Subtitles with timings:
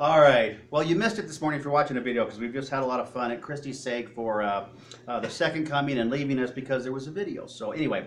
[0.00, 0.58] All right.
[0.70, 2.86] Well, you missed it this morning for watching a video because we've just had a
[2.86, 4.64] lot of fun at Christy's sake for uh,
[5.06, 7.46] uh, the second coming and leaving us because there was a video.
[7.46, 8.06] So anyway,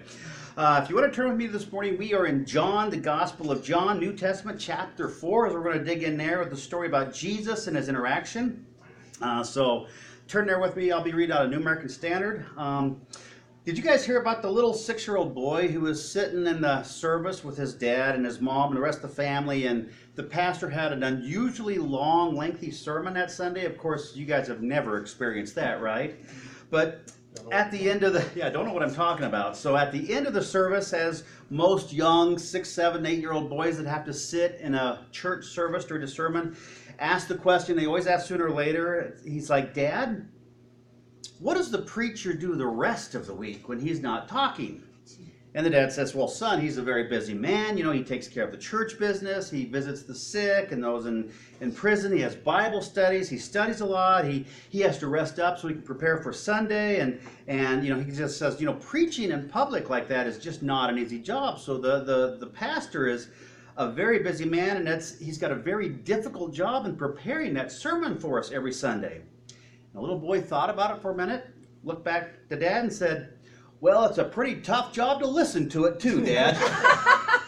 [0.57, 2.97] uh, if you want to turn with me this morning, we are in John, the
[2.97, 5.45] Gospel of John, New Testament, chapter four.
[5.45, 8.65] As we're going to dig in there with the story about Jesus and his interaction.
[9.21, 9.85] Uh, so
[10.27, 10.91] turn there with me.
[10.91, 12.47] I'll be reading out a New American Standard.
[12.57, 13.01] Um,
[13.65, 16.59] did you guys hear about the little six year old boy who was sitting in
[16.59, 19.67] the service with his dad and his mom and the rest of the family?
[19.67, 23.65] And the pastor had an unusually long, lengthy sermon that Sunday.
[23.65, 26.15] Of course, you guys have never experienced that, right?
[26.71, 27.13] But
[27.53, 29.55] at the end of the, yeah, I don't know what I'm talking about.
[29.55, 33.49] So at the end of the service, as most young six, seven, eight year old
[33.49, 36.57] boys that have to sit in a church service during a sermon
[36.99, 40.27] ask the question they always ask sooner or later, he's like, Dad,
[41.43, 44.81] what does the preacher do the rest of the week when he's not talking?
[45.55, 47.77] And the dad says, Well, son, he's a very busy man.
[47.77, 49.51] You know, he takes care of the church business.
[49.51, 52.13] He visits the sick and those in, in prison.
[52.13, 53.27] He has Bible studies.
[53.27, 54.23] He studies a lot.
[54.23, 57.01] He, he has to rest up so he can prepare for Sunday.
[57.01, 60.39] And, and, you know, he just says, you know, preaching in public like that is
[60.39, 61.59] just not an easy job.
[61.59, 63.27] So the, the, the pastor is
[63.75, 67.69] a very busy man, and that's, he's got a very difficult job in preparing that
[67.69, 69.23] sermon for us every Sunday.
[69.93, 71.45] The little boy thought about it for a minute,
[71.83, 73.33] looked back to dad, and said,
[73.79, 76.57] Well, it's a pretty tough job to listen to it, too, dad.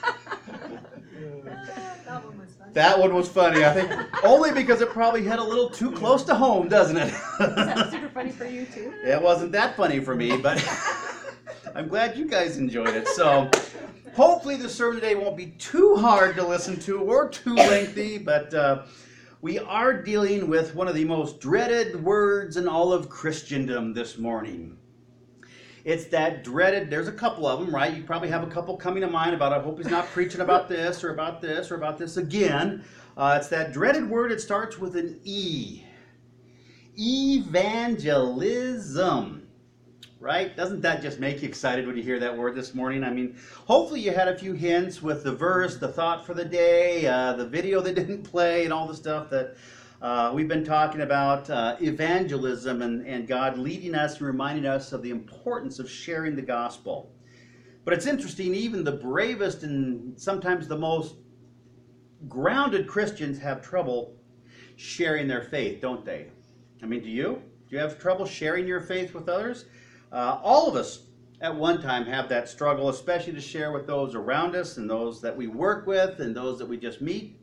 [2.06, 2.74] That one was fun.
[2.74, 3.92] that one was funny, I think,
[4.24, 7.14] only because it probably hit a little too close to home, doesn't it?
[7.40, 8.94] That was super funny for you too.
[9.04, 10.64] it wasn't that funny for me, but
[11.76, 13.08] I'm glad you guys enjoyed it.
[13.08, 13.50] So,
[14.16, 18.54] hopefully, the sermon today won't be too hard to listen to or too lengthy, but.
[18.54, 18.84] Uh,
[19.46, 24.18] we are dealing with one of the most dreaded words in all of Christendom this
[24.18, 24.76] morning.
[25.84, 27.96] It's that dreaded, there's a couple of them, right?
[27.96, 30.68] You probably have a couple coming to mind about, I hope he's not preaching about
[30.76, 32.84] this or about this or about this again.
[33.16, 35.84] Uh, it's that dreaded word, it starts with an E.
[36.98, 39.45] Evangelism.
[40.26, 40.58] Right?
[40.58, 43.03] Doesn't that just make you excited when you hear that word this morning?
[43.03, 43.38] I mean,
[43.68, 47.34] hopefully you had a few hints with the verse, the thought for the day, uh,
[47.34, 49.56] the video that didn't play, and all the stuff that
[50.02, 54.94] uh, we've been talking about uh, evangelism and, and God leading us and reminding us
[54.94, 57.13] of the importance of sharing the gospel.
[57.84, 61.18] But it's interesting, even the bravest and sometimes the most
[62.28, 64.16] grounded Christians have trouble
[64.75, 66.30] sharing their faith, don't they?
[66.81, 67.44] I mean, do you?
[67.69, 69.66] Do you have trouble sharing your faith with others?
[70.12, 71.04] Uh, all of us
[71.42, 75.22] at one time have that struggle, especially to share with those around us and those
[75.22, 77.40] that we work with and those that we just meet.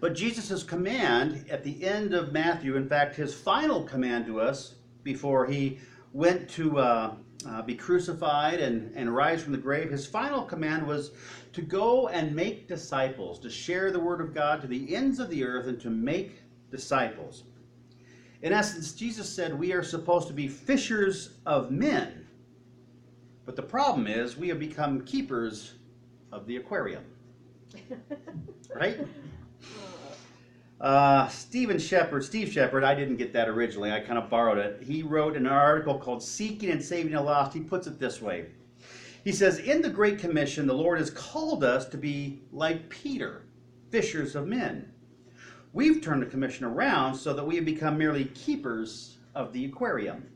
[0.00, 4.74] But Jesus' command at the end of Matthew, in fact, his final command to us
[5.02, 5.78] before he
[6.12, 7.14] went to uh,
[7.46, 11.12] uh, be crucified and, and rise from the grave, his final command was
[11.52, 15.30] to go and make disciples, to share the word of God to the ends of
[15.30, 17.44] the earth and to make disciples.
[18.42, 22.26] In essence, Jesus said we are supposed to be fishers of men.
[23.44, 25.74] But the problem is we have become keepers
[26.32, 27.04] of the aquarium.
[28.74, 28.98] Right?
[30.78, 33.90] Uh, Stephen Shepard, Steve Shepard, I didn't get that originally.
[33.90, 34.82] I kind of borrowed it.
[34.82, 37.54] He wrote an article called Seeking and Saving the Lost.
[37.54, 38.46] He puts it this way.
[39.24, 43.46] He says, In the Great Commission, the Lord has called us to be like Peter,
[43.90, 44.92] fishers of men.
[45.76, 50.26] We've turned the commission around so that we have become merely keepers of the aquarium.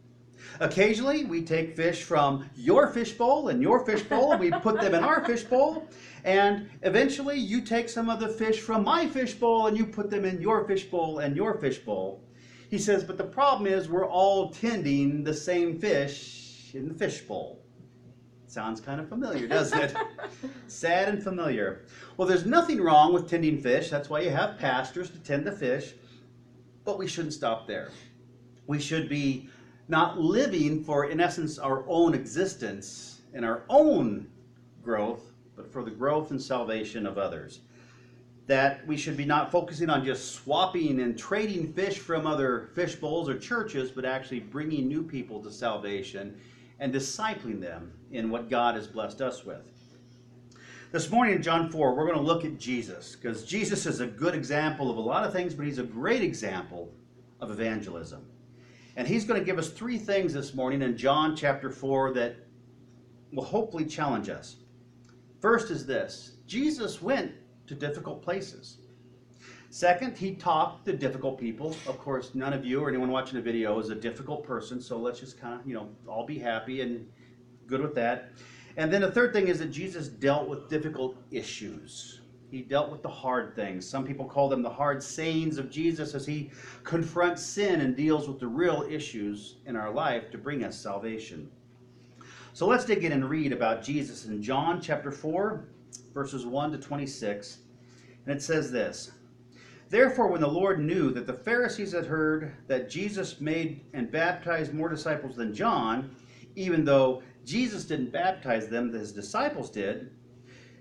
[0.61, 5.03] Occasionally, we take fish from your fishbowl and your fishbowl, and we put them in
[5.03, 5.89] our fishbowl.
[6.25, 10.27] And eventually, you take some of the fish from my fishbowl and you put them
[10.27, 12.23] in your fishbowl and your fishbowl.
[12.69, 17.59] He says, but the problem is we're all tending the same fish in the fishbowl.
[18.50, 19.97] Sounds kind of familiar, doesn't it?
[20.66, 21.83] Sad and familiar.
[22.16, 23.91] Well, there's nothing wrong with tending fish.
[23.91, 25.94] That's why you have pastors to tend the fish.
[26.84, 27.93] But we shouldn't stop there.
[28.66, 29.49] We should be
[29.87, 34.28] not living for, in essence, our own existence and our own
[34.82, 37.61] growth, but for the growth and salvation of others.
[38.49, 42.97] That we should be not focusing on just swapping and trading fish from other fish
[42.97, 46.37] bowls or churches, but actually bringing new people to salvation
[46.81, 49.67] and discipling them in what God has blessed us with.
[50.93, 54.07] This morning in John 4, we're going to look at Jesus because Jesus is a
[54.07, 56.93] good example of a lot of things, but he's a great example
[57.41, 58.27] of evangelism.
[58.97, 62.37] And he's going to give us three things this morning in John chapter 4 that
[63.33, 64.57] will hopefully challenge us.
[65.41, 67.33] First is this Jesus went
[67.69, 68.79] to difficult places.
[69.71, 71.77] Second, he talked to difficult people.
[71.87, 74.99] Of course, none of you or anyone watching the video is a difficult person, so
[74.99, 77.07] let's just kind of, you know, all be happy and
[77.70, 78.32] good with that.
[78.76, 82.20] And then the third thing is that Jesus dealt with difficult issues.
[82.50, 83.88] He dealt with the hard things.
[83.88, 86.50] Some people call them the hard sayings of Jesus as he
[86.82, 91.49] confronts sin and deals with the real issues in our life to bring us salvation.
[92.52, 95.64] So let's dig in and read about Jesus in John chapter 4,
[96.12, 97.58] verses 1 to 26.
[98.26, 99.12] And it says this
[99.88, 104.75] Therefore, when the Lord knew that the Pharisees had heard that Jesus made and baptized
[104.75, 106.16] more disciples than John,
[106.56, 110.12] even though Jesus didn't baptize them, that his disciples did,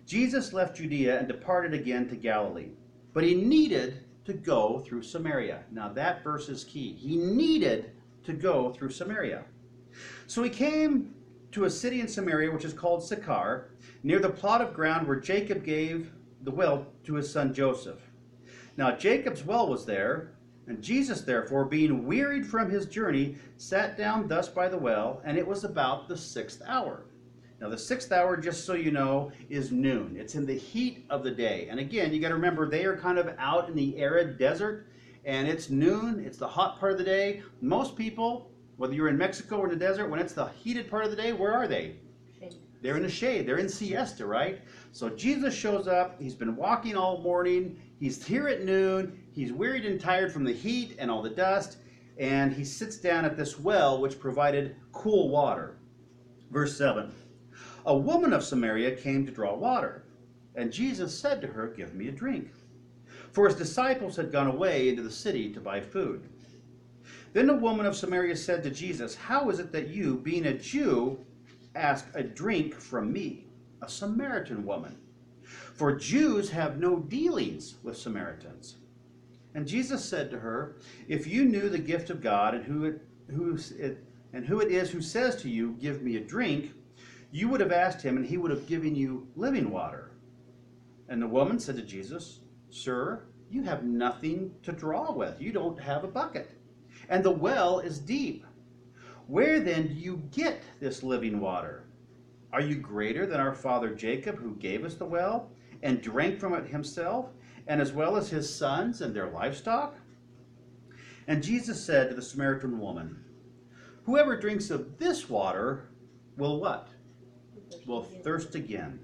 [0.06, 2.69] Jesus left Judea and departed again to Galilee.
[3.12, 5.63] But he needed to go through Samaria.
[5.71, 6.94] Now, that verse is key.
[6.94, 7.92] He needed
[8.24, 9.45] to go through Samaria.
[10.27, 11.16] So he came
[11.54, 13.71] to a city in Samaria which is called Sychar,
[14.04, 16.12] near the plot of ground where Jacob gave
[16.44, 18.00] the well to his son Joseph.
[18.77, 20.33] Now Jacob's well was there,
[20.69, 25.36] and Jesus, therefore, being wearied from his journey, sat down thus by the well, and
[25.36, 27.06] it was about the sixth hour.
[27.60, 30.16] Now, the sixth hour, just so you know, is noon.
[30.16, 31.68] It's in the heat of the day.
[31.71, 34.86] And again, you got to remember they are kind of out in the arid desert,
[35.25, 36.24] and it's noon.
[36.24, 37.42] It's the hot part of the day.
[37.62, 41.04] Most people, whether you're in Mexico or in the desert, when it's the heated part
[41.04, 41.95] of the day, where are they?
[42.81, 43.45] They're in the shade.
[43.45, 44.62] They're in siesta, right?
[44.92, 46.21] So Jesus shows up.
[46.21, 47.77] He's been walking all morning.
[48.00, 49.21] He's here at noon.
[49.39, 51.77] He's wearied and tired from the heat and all the dust.
[52.18, 55.77] And he sits down at this well, which provided cool water.
[56.51, 57.09] Verse 7
[57.86, 60.03] A woman of Samaria came to draw water.
[60.56, 62.51] And Jesus said to her, Give me a drink.
[63.31, 66.27] For his disciples had gone away into the city to buy food.
[67.31, 70.57] Then the woman of Samaria said to Jesus, How is it that you, being a
[70.57, 71.18] Jew,
[71.75, 73.47] ask a drink from me,
[73.81, 74.97] a Samaritan woman?
[75.45, 78.75] For Jews have no dealings with Samaritans.
[79.56, 83.01] And Jesus said to her, If you knew the gift of God and who it,
[83.30, 84.04] who it,
[84.34, 86.74] and who it is who says to you, Give me a drink,
[87.31, 90.12] you would have asked him, and he would have given you living water.
[91.07, 95.42] And the woman said to Jesus, Sir, you have nothing to draw with.
[95.42, 96.52] You don't have a bucket.
[97.10, 98.45] And the well is deep.
[99.28, 101.84] Where then do you get this living water?
[102.52, 105.50] Are you greater than our father Jacob, who gave us the well
[105.84, 107.28] and drank from it himself,
[107.69, 109.95] and as well as his sons and their livestock?
[111.27, 113.24] And Jesus said to the Samaritan woman,
[114.06, 115.88] Whoever drinks of this water
[116.36, 116.88] will what?
[117.86, 119.00] Will thirst again.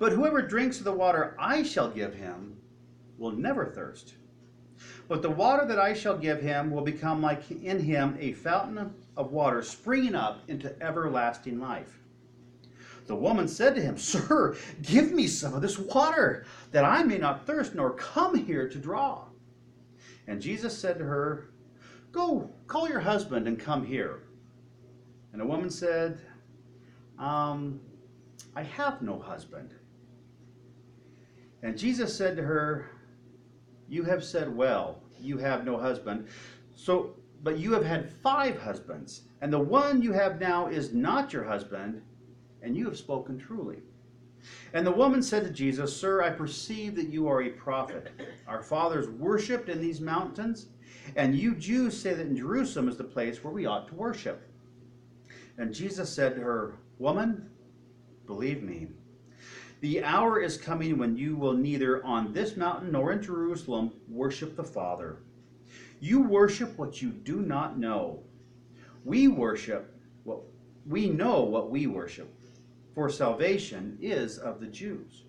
[0.00, 2.56] But whoever drinks of the water I shall give him
[3.18, 4.14] will never thirst.
[5.06, 8.92] But the water that I shall give him will become like in him a fountain
[9.16, 12.01] of water springing up into everlasting life.
[13.12, 17.18] The woman said to him, Sir, give me some of this water, that I may
[17.18, 19.26] not thirst nor come here to draw.
[20.26, 21.50] And Jesus said to her,
[22.10, 24.22] Go, call your husband and come here.
[25.32, 26.20] And the woman said,
[27.18, 27.80] um,
[28.56, 29.74] I have no husband.
[31.62, 32.92] And Jesus said to her,
[33.90, 36.28] You have said well, you have no husband.
[36.74, 41.34] So, but you have had five husbands, and the one you have now is not
[41.34, 42.00] your husband,
[42.62, 43.78] and you have spoken truly.
[44.74, 48.10] And the woman said to Jesus, Sir, I perceive that you are a prophet.
[48.46, 50.66] Our fathers worshipped in these mountains,
[51.16, 54.48] and you Jews say that in Jerusalem is the place where we ought to worship.
[55.58, 57.50] And Jesus said to her, Woman,
[58.26, 58.88] believe me,
[59.80, 64.56] the hour is coming when you will neither on this mountain nor in Jerusalem worship
[64.56, 65.18] the Father.
[66.00, 68.20] You worship what you do not know.
[69.04, 69.92] We worship
[70.24, 70.40] what
[70.86, 72.32] we know what we worship,
[72.94, 75.24] for salvation is of the Jews.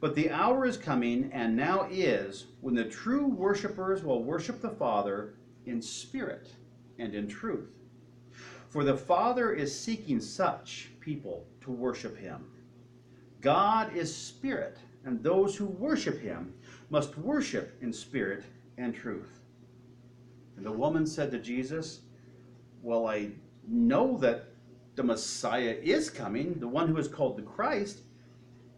[0.00, 4.70] But the hour is coming, and now is, when the true worshippers will worship the
[4.70, 5.34] Father
[5.66, 6.54] in spirit
[6.98, 7.70] and in truth.
[8.68, 12.44] For the Father is seeking such people to worship him.
[13.40, 16.54] God is spirit, and those who worship him
[16.90, 18.44] must worship in spirit
[18.78, 19.40] and truth.
[20.56, 22.00] And the woman said to Jesus,
[22.82, 23.30] Well, I
[23.68, 24.53] know that
[24.96, 28.00] the Messiah is coming, the one who is called the Christ.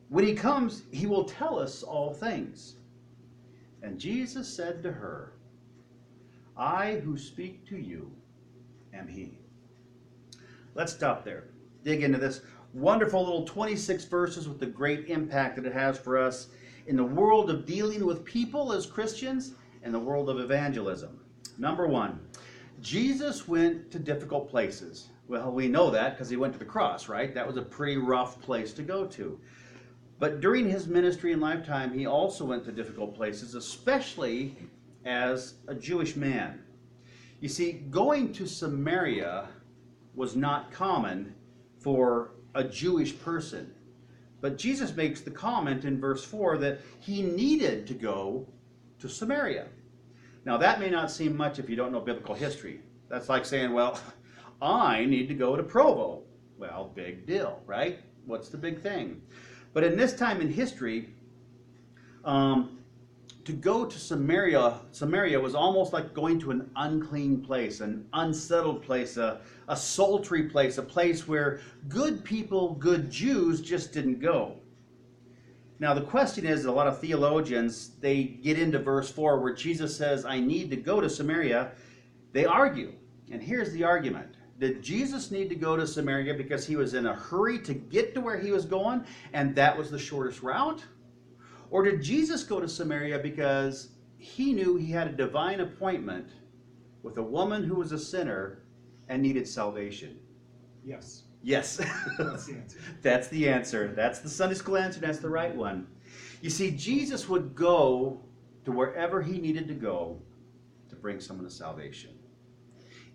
[0.08, 2.76] When he comes, he will tell us all things.
[3.82, 5.32] And Jesus said to her,
[6.56, 8.10] I who speak to you
[8.94, 9.38] am he.
[10.74, 11.44] Let's stop there.
[11.84, 12.40] Dig into this
[12.72, 16.48] wonderful little 26 verses with the great impact that it has for us
[16.86, 21.20] in the world of dealing with people as Christians and the world of evangelism.
[21.58, 22.20] Number one,
[22.80, 25.08] Jesus went to difficult places.
[25.28, 27.34] Well, we know that because he went to the cross, right?
[27.34, 29.38] That was a pretty rough place to go to.
[30.18, 34.56] But during his ministry and lifetime, he also went to difficult places, especially
[35.04, 36.62] as a Jewish man.
[37.40, 39.48] You see, going to Samaria
[40.14, 41.34] was not common
[41.80, 43.72] for a Jewish person.
[44.40, 48.46] But Jesus makes the comment in verse 4 that he needed to go
[48.98, 49.66] to Samaria.
[50.44, 52.80] Now, that may not seem much if you don't know biblical history.
[53.08, 54.00] That's like saying, well,
[54.60, 56.22] I need to go to Provo.
[56.58, 58.00] Well, big deal, right?
[58.24, 59.20] What's the big thing?
[59.72, 61.10] But in this time in history,
[62.24, 62.78] um,
[63.44, 68.82] to go to Samaria, Samaria was almost like going to an unclean place, an unsettled
[68.82, 74.56] place, a, a sultry place, a place where good people, good Jews just didn't go.
[75.78, 79.96] Now the question is, a lot of theologians they get into verse four where Jesus
[79.96, 81.72] says, "I need to go to Samaria."
[82.32, 82.94] They argue,
[83.30, 87.06] and here's the argument: Did Jesus need to go to Samaria because he was in
[87.06, 90.82] a hurry to get to where he was going, and that was the shortest route?
[91.70, 96.30] Or did Jesus go to Samaria because he knew he had a divine appointment
[97.02, 98.62] with a woman who was a sinner
[99.08, 100.18] and needed salvation?
[100.84, 101.76] Yes, Yes.
[102.18, 102.78] that's the answer.
[103.02, 103.92] That's the answer.
[103.94, 104.98] That's the Sunday school answer.
[104.98, 105.86] That's the right one.
[106.42, 108.20] You see, Jesus would go
[108.64, 110.20] to wherever he needed to go
[110.88, 112.18] to bring someone to salvation,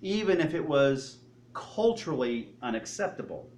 [0.02, 1.18] even if it was
[1.54, 3.50] culturally unacceptable.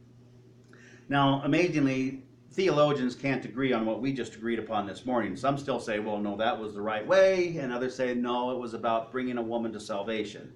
[1.10, 5.36] Now, amazingly, theologians can't agree on what we just agreed upon this morning.
[5.36, 8.60] Some still say, well, no, that was the right way, and others say, no, it
[8.60, 10.54] was about bringing a woman to salvation.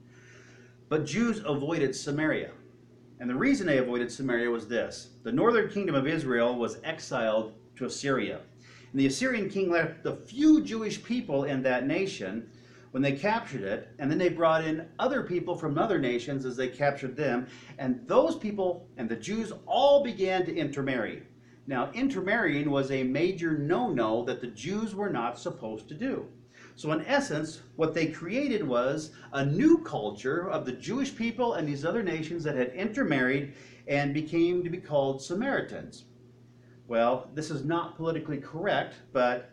[0.90, 2.52] But Jews avoided Samaria.
[3.20, 7.54] And the reason they avoided Samaria was this the northern kingdom of Israel was exiled
[7.76, 8.42] to Assyria.
[8.92, 12.50] And the Assyrian king left the few Jewish people in that nation
[12.98, 16.58] when they captured it, and then they brought in other people from other nations as
[16.58, 17.46] they captured them.
[17.78, 21.22] And those people and the Jews all began to intermarry.
[21.68, 26.26] Now, intermarrying was a major no no that the Jews were not supposed to do.
[26.76, 31.68] So, in essence, what they created was a new culture of the Jewish people and
[31.68, 33.54] these other nations that had intermarried
[33.88, 36.06] and became to be called Samaritans.
[36.88, 39.52] Well, this is not politically correct, but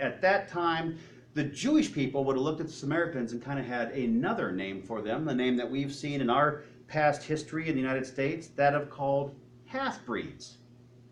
[0.00, 0.98] at that time,
[1.34, 4.82] the Jewish people would have looked at the Samaritans and kind of had another name
[4.82, 8.48] for them, the name that we've seen in our past history in the United States,
[8.56, 9.34] that of called
[9.66, 10.58] half breeds,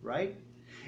[0.00, 0.37] right?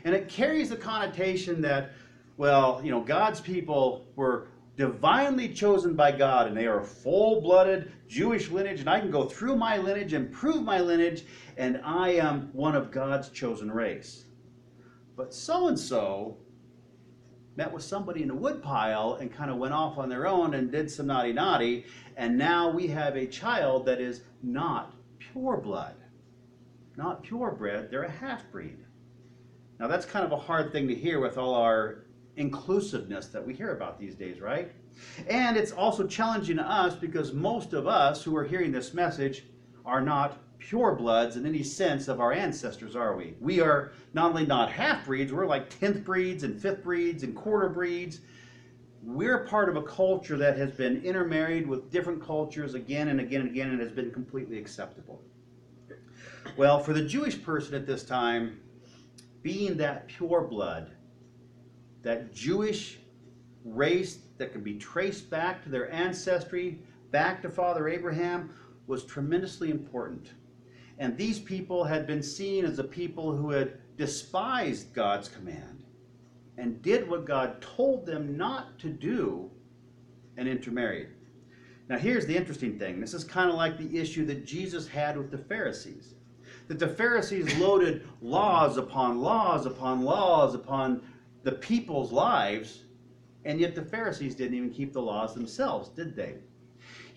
[0.05, 1.93] And it carries the connotation that
[2.37, 7.93] well, you know, God's people were divinely chosen by God and they are full blooded
[8.09, 11.25] Jewish lineage, and I can go through my lineage and prove my lineage,
[11.57, 14.25] and I am one of God's chosen race.
[15.17, 16.37] But so and so
[17.57, 20.73] met with somebody in a woodpile and kind of went off on their own and
[20.73, 25.95] did some naughty naughty, and now we have a child that is not pure blood,
[26.97, 28.79] not purebred, they're a half breed.
[29.79, 32.07] Now that's kind of a hard thing to hear with all our
[32.37, 34.73] inclusiveness that we hear about these days, right?
[35.29, 39.45] And it's also challenging to us because most of us who are hearing this message
[39.85, 43.35] are not pure bloods in any sense of our ancestors, are we?
[43.41, 47.37] We are not only not half breeds, we're like 10th breeds and fifth breeds and
[47.37, 48.21] quarter breeds.
[49.03, 53.43] We're part of a culture that has been intermarried with different cultures again and again
[53.43, 55.21] and again and has been completely acceptable.
[56.57, 58.61] Well, for the Jewish person at this time,
[59.43, 60.93] being that pure blood,
[62.03, 62.99] that Jewish
[63.65, 66.81] race that can be traced back to their ancestry,
[67.11, 68.51] back to Father Abraham,
[68.87, 70.33] was tremendously important.
[70.99, 75.85] And these people had been seen as a people who had despised God's command
[76.57, 79.51] and did what God told them not to do
[80.37, 81.09] and intermarried.
[81.89, 85.17] Now, here's the interesting thing this is kind of like the issue that Jesus had
[85.17, 86.15] with the Pharisees.
[86.69, 91.03] That the Pharisees loaded laws upon laws upon laws upon
[91.43, 92.85] the people's lives,
[93.45, 96.37] and yet the Pharisees didn't even keep the laws themselves, did they?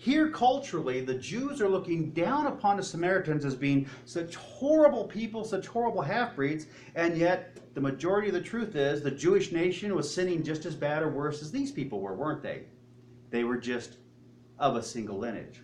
[0.00, 5.44] Here, culturally, the Jews are looking down upon the Samaritans as being such horrible people,
[5.44, 9.96] such horrible half breeds, and yet the majority of the truth is the Jewish nation
[9.96, 12.62] was sinning just as bad or worse as these people were, weren't they?
[13.30, 13.96] They were just
[14.60, 15.62] of a single lineage.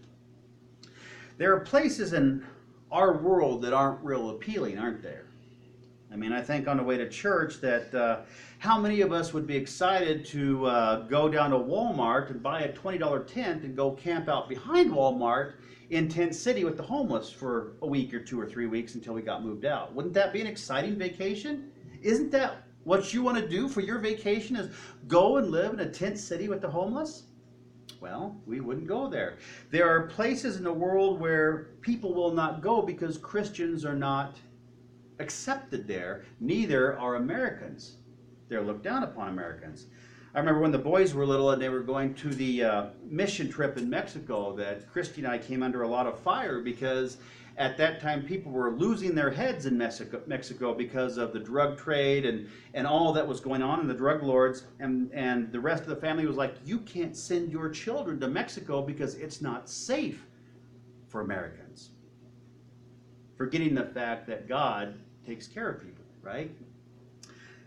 [1.38, 2.44] There are places in
[2.90, 5.26] our world that aren't real appealing, aren't there?
[6.14, 8.20] I mean, I think on the way to church that uh,
[8.58, 12.60] how many of us would be excited to uh, go down to Walmart and buy
[12.60, 15.54] a $20 tent and go camp out behind Walmart
[15.90, 19.12] in Tent City with the homeless for a week or two or three weeks until
[19.12, 19.92] we got moved out?
[19.92, 21.72] Wouldn't that be an exciting vacation?
[22.00, 24.70] Isn't that what you want to do for your vacation is
[25.08, 27.24] go and live in a tent city with the homeless?
[28.00, 29.38] Well, we wouldn't go there.
[29.72, 34.36] There are places in the world where people will not go because Christians are not
[35.18, 36.24] accepted there.
[36.40, 37.96] Neither are Americans.
[38.48, 39.86] They're looked down upon Americans.
[40.34, 43.48] I remember when the boys were little and they were going to the uh, mission
[43.48, 47.18] trip in Mexico that Christy and I came under a lot of fire because
[47.56, 51.78] at that time people were losing their heads in Mexico, Mexico because of the drug
[51.78, 55.60] trade and, and all that was going on and the drug lords and, and the
[55.60, 59.40] rest of the family was like, you can't send your children to Mexico because it's
[59.40, 60.26] not safe
[61.06, 61.90] for Americans.
[63.36, 64.94] Forgetting the fact that God
[65.26, 66.50] takes care of people, right?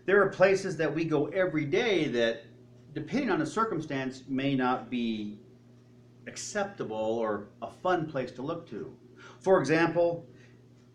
[0.06, 2.44] There are places that we go every day that
[2.94, 5.38] depending on the circumstance, may not be
[6.26, 8.94] acceptable or a fun place to look to.
[9.40, 10.26] For example,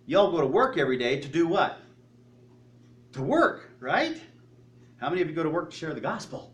[0.05, 1.79] y'all go to work every day to do what?
[3.13, 4.19] To work, right?
[4.97, 6.53] How many of you go to work to share the gospel?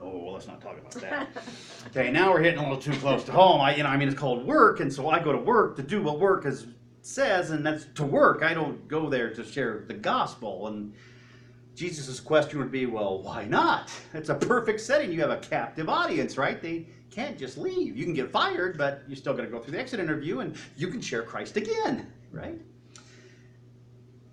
[0.00, 1.28] Oh, well, let's not talk about that.
[1.86, 3.60] okay, now we're hitting a little too close to home.
[3.60, 5.82] I, you know, I mean, it's called work, and so I go to work to
[5.82, 6.66] do what work is,
[7.02, 8.42] says, and that's to work.
[8.42, 10.68] I don't go there to share the gospel.
[10.68, 10.94] And
[11.74, 13.92] Jesus' question would be, well, why not?
[14.14, 15.12] It's a perfect setting.
[15.12, 16.62] You have a captive audience, right?
[16.62, 17.96] They can't just leave.
[17.96, 20.56] You can get fired, but you're still going to go through the exit interview and
[20.76, 22.58] you can share Christ again, right?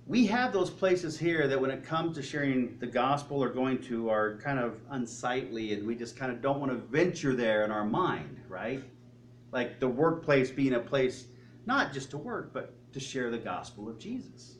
[0.05, 3.79] We have those places here that when it comes to sharing the gospel or going
[3.83, 7.63] to are kind of unsightly and we just kind of don't want to venture there
[7.63, 8.83] in our mind, right?
[9.51, 11.25] Like the workplace being a place
[11.69, 14.57] not just to work, but to share the gospel of Jesus.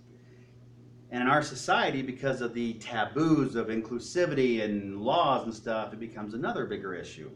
[1.09, 5.99] And in our society, because of the taboos of inclusivity and laws and stuff, it
[5.99, 7.31] becomes another bigger issue.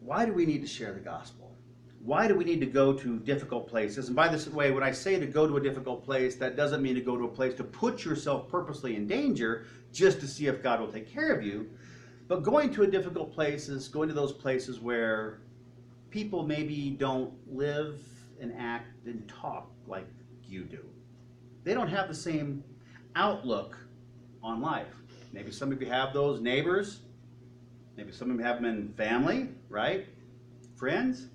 [0.00, 1.54] Why do we need to share the gospel?
[2.00, 4.06] Why do we need to go to difficult places?
[4.06, 6.80] And by this way, when I say to go to a difficult place, that doesn't
[6.80, 10.46] mean to go to a place to put yourself purposely in danger just to see
[10.46, 11.68] if God will take care of you.
[12.28, 15.40] But going to a difficult place is going to those places where
[16.10, 18.00] people maybe don't live
[18.40, 20.06] and act and talk like
[20.44, 20.84] you do.
[21.64, 22.64] They don't have the same
[23.14, 23.76] outlook
[24.42, 24.94] on life.
[25.32, 27.00] Maybe some of you have those neighbors.
[27.96, 30.06] Maybe some of you have them in family, right?
[30.76, 31.26] Friends.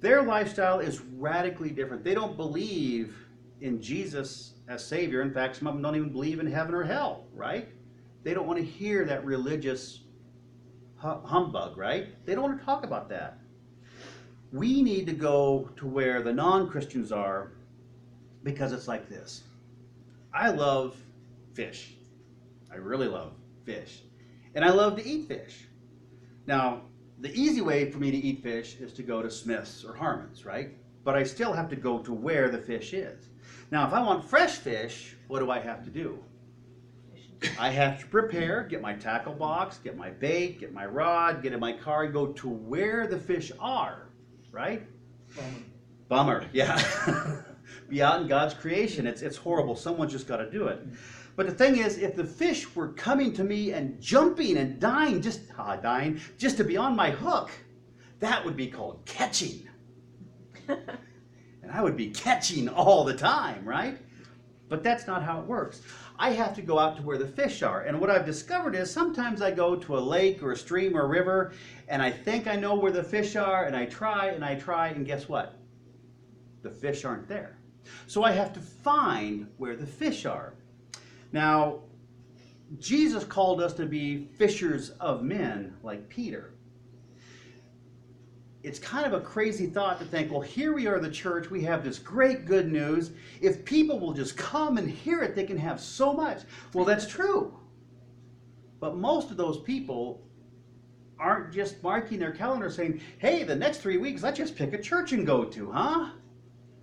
[0.00, 2.02] Their lifestyle is radically different.
[2.02, 3.16] They don't believe
[3.60, 5.22] in Jesus as Savior.
[5.22, 7.68] In fact, some of them don't even believe in heaven or hell, right?
[8.24, 10.00] They don't want to hear that religious
[10.98, 12.08] humbug, right?
[12.26, 13.38] They don't want to talk about that.
[14.52, 17.52] We need to go to where the non Christians are
[18.42, 19.44] because it's like this.
[20.34, 20.96] I love
[21.54, 21.94] fish.
[22.70, 23.32] I really love
[23.64, 24.02] fish.
[24.54, 25.66] And I love to eat fish.
[26.46, 26.82] Now,
[27.20, 30.44] the easy way for me to eat fish is to go to Smith's or Harmon's,
[30.44, 30.70] right?
[31.04, 33.28] But I still have to go to where the fish is.
[33.70, 36.18] Now, if I want fresh fish, what do I have to do?
[37.58, 41.52] I have to prepare, get my tackle box, get my bait, get my rod, get
[41.52, 44.08] in my car, and go to where the fish are,
[44.52, 44.82] right?
[45.34, 45.50] Bummer.
[46.08, 47.42] Bummer, yeah.
[47.88, 49.06] Be out in God's creation.
[49.06, 49.74] It's, it's horrible.
[49.74, 50.86] Someone's just got to do it.
[51.34, 55.22] But the thing is, if the fish were coming to me and jumping and dying,
[55.22, 57.50] just ah, dying, just to be on my hook,
[58.20, 59.66] that would be called catching.
[60.68, 63.98] and I would be catching all the time, right?
[64.68, 65.82] But that's not how it works.
[66.18, 67.82] I have to go out to where the fish are.
[67.82, 71.02] And what I've discovered is sometimes I go to a lake or a stream or
[71.02, 71.52] a river
[71.92, 74.88] and I think I know where the fish are and I try and I try
[74.88, 75.58] and guess what?
[76.62, 77.58] The fish aren't there.
[78.06, 80.54] So I have to find where the fish are.
[81.32, 81.80] Now,
[82.78, 86.54] Jesus called us to be fishers of men like Peter.
[88.62, 91.62] It's kind of a crazy thought to think, well, here we are, the church, we
[91.64, 93.10] have this great good news.
[93.42, 96.44] If people will just come and hear it, they can have so much.
[96.72, 97.54] Well, that's true.
[98.80, 100.22] But most of those people
[101.22, 104.78] aren't just marking their calendar saying, hey, the next three weeks, let's just pick a
[104.78, 106.10] church and go to, huh?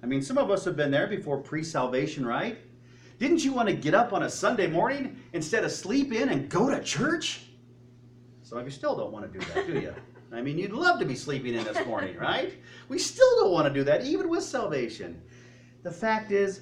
[0.01, 2.57] I mean, some of us have been there before pre salvation, right?
[3.19, 6.49] Didn't you want to get up on a Sunday morning instead of sleep in and
[6.49, 7.41] go to church?
[8.41, 9.93] Some of you still don't want to do that, do you?
[10.31, 12.53] I mean, you'd love to be sleeping in this morning, right?
[12.87, 15.21] We still don't want to do that, even with salvation.
[15.83, 16.61] The fact is,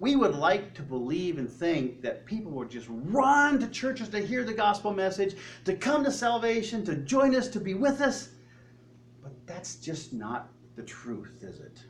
[0.00, 4.18] we would like to believe and think that people would just run to churches to
[4.18, 8.30] hear the gospel message, to come to salvation, to join us, to be with us.
[9.22, 11.84] But that's just not the truth, is it?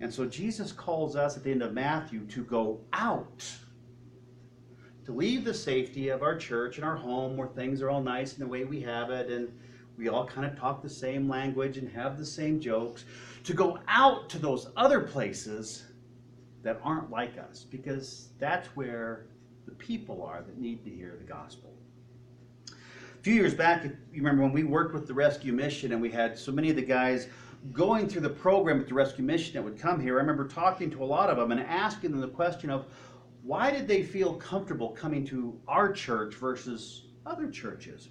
[0.00, 3.44] And so Jesus calls us at the end of Matthew to go out,
[5.04, 8.32] to leave the safety of our church and our home where things are all nice
[8.32, 9.52] and the way we have it, and
[9.98, 13.04] we all kind of talk the same language and have the same jokes,
[13.44, 15.84] to go out to those other places
[16.62, 19.26] that aren't like us, because that's where
[19.66, 21.72] the people are that need to hear the gospel.
[22.70, 26.10] A few years back, you remember when we worked with the rescue mission and we
[26.10, 27.28] had so many of the guys
[27.72, 30.90] going through the program at the rescue mission that would come here, I remember talking
[30.92, 32.86] to a lot of them and asking them the question of
[33.42, 38.08] why did they feel comfortable coming to our church versus other churches?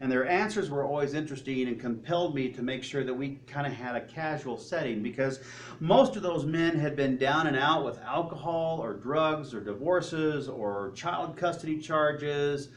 [0.00, 3.66] And their answers were always interesting and compelled me to make sure that we kind
[3.66, 5.40] of had a casual setting because
[5.80, 10.48] most of those men had been down and out with alcohol or drugs or divorces
[10.48, 12.68] or child custody charges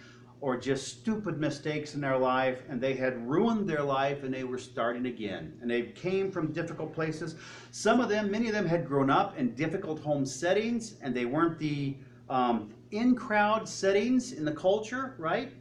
[0.42, 4.46] or just stupid mistakes in their life and they had ruined their life and they
[4.46, 5.58] were starting again.
[5.62, 7.36] And they came from difficult places.
[7.72, 11.26] Some of them many of them had grown up in difficult home settings and they
[11.26, 11.98] weren't the
[12.30, 15.52] um, in crowd settings in the culture right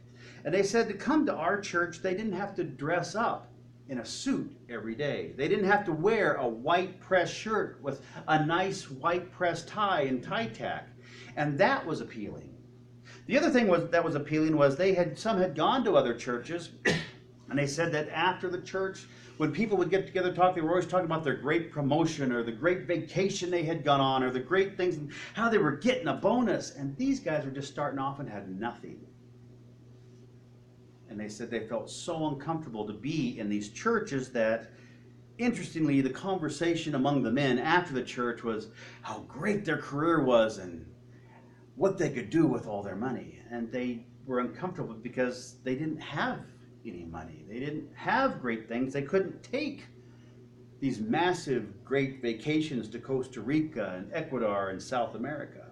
[0.49, 3.51] and they said to come to our church they didn't have to dress up
[3.87, 8.01] in a suit every day they didn't have to wear a white press shirt with
[8.27, 10.87] a nice white press tie and tie tack
[11.35, 12.49] and that was appealing
[13.27, 16.15] the other thing was that was appealing was they had some had gone to other
[16.15, 16.71] churches,
[17.49, 19.05] and they said that after the church,
[19.37, 22.41] when people would get together talk, they were always talking about their great promotion or
[22.41, 25.73] the great vacation they had gone on or the great things and how they were
[25.73, 26.71] getting a bonus.
[26.71, 28.99] And these guys were just starting off and had nothing.
[31.09, 34.71] And they said they felt so uncomfortable to be in these churches that
[35.37, 38.67] interestingly the conversation among the men after the church was
[39.01, 40.85] how great their career was and
[41.75, 43.39] what they could do with all their money.
[43.49, 46.39] And they were uncomfortable because they didn't have
[46.85, 47.45] any money.
[47.49, 48.93] They didn't have great things.
[48.93, 49.85] They couldn't take
[50.79, 55.65] these massive, great vacations to Costa Rica and Ecuador and South America.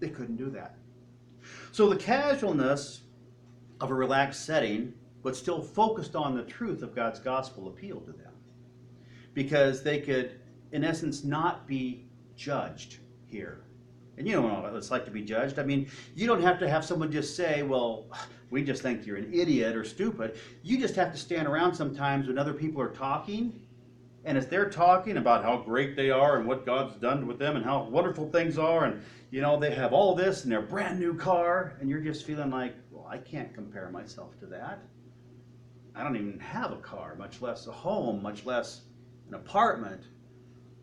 [0.00, 0.76] They couldn't do that.
[1.72, 3.02] So the casualness
[3.80, 8.12] of a relaxed setting, but still focused on the truth of God's gospel, appealed to
[8.12, 8.32] them
[9.34, 10.40] because they could,
[10.72, 13.60] in essence, not be judged here.
[14.16, 15.60] And you know what it's like to be judged.
[15.60, 18.06] I mean, you don't have to have someone just say, well,
[18.50, 20.38] we just think you're an idiot or stupid.
[20.62, 23.60] You just have to stand around sometimes when other people are talking.
[24.24, 27.54] And as they're talking about how great they are and what God's done with them
[27.54, 30.98] and how wonderful things are, and you know, they have all this and their brand
[30.98, 32.74] new car, and you're just feeling like,
[33.08, 34.80] I can't compare myself to that.
[35.94, 38.82] I don't even have a car, much less a home, much less
[39.28, 40.02] an apartment.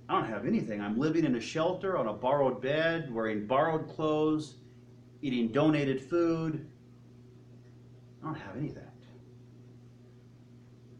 [0.09, 0.81] I don't have anything.
[0.81, 4.55] I'm living in a shelter on a borrowed bed, wearing borrowed clothes,
[5.21, 6.67] eating donated food.
[8.21, 8.93] I don't have any of that.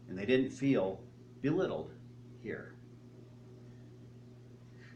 [0.08, 1.00] And they didn't feel
[1.42, 1.90] belittled
[2.42, 2.74] here.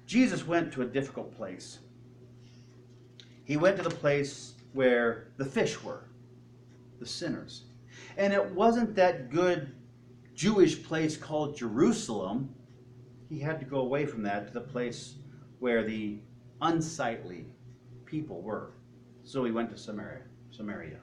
[0.06, 1.78] Jesus went to a difficult place.
[3.44, 6.04] He went to the place where the fish were,
[7.00, 7.64] the sinners.
[8.16, 9.72] And it wasn't that good
[10.34, 12.54] Jewish place called Jerusalem
[13.30, 15.14] he had to go away from that to the place
[15.60, 16.18] where the
[16.60, 17.46] unsightly
[18.04, 18.72] people were.
[19.22, 20.22] So he went to Samaria.
[20.50, 20.98] Samaria.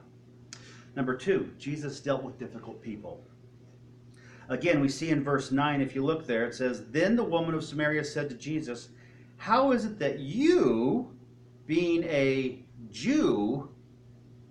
[0.94, 3.24] Number two, Jesus dealt with difficult people.
[4.50, 7.54] Again, we see in verse 9, if you look there, it says, Then the woman
[7.54, 8.90] of Samaria said to Jesus,
[9.36, 11.10] How is it that you,
[11.66, 13.70] being a Jew,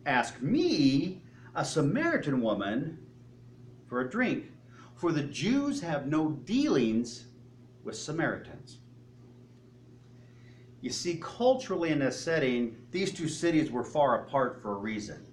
[0.06, 1.22] ask me,
[1.58, 3.00] a Samaritan woman,
[3.88, 4.46] for a drink?
[4.96, 7.26] For the Jews have no dealings
[7.84, 8.78] with Samaritans.
[10.82, 15.26] You see, culturally in this setting, these two cities were far apart for a reason.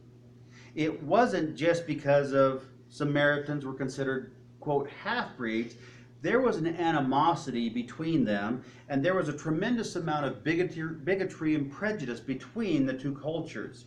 [0.75, 5.75] It wasn't just because of Samaritans were considered, quote, half breeds.
[6.23, 11.55] There was an animosity between them, and there was a tremendous amount of bigotry, bigotry
[11.55, 13.85] and prejudice between the two cultures.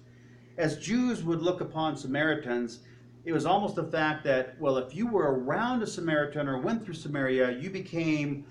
[0.57, 2.79] As Jews would look upon Samaritans,
[3.25, 6.83] it was almost the fact that, well, if you were around a Samaritan or went
[6.83, 8.45] through Samaria, you became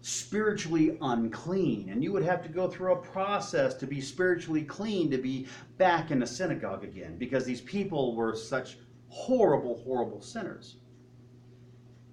[0.00, 1.88] spiritually unclean.
[1.90, 5.46] And you would have to go through a process to be spiritually clean to be
[5.78, 8.76] back in the synagogue again because these people were such
[9.08, 10.76] horrible, horrible sinners.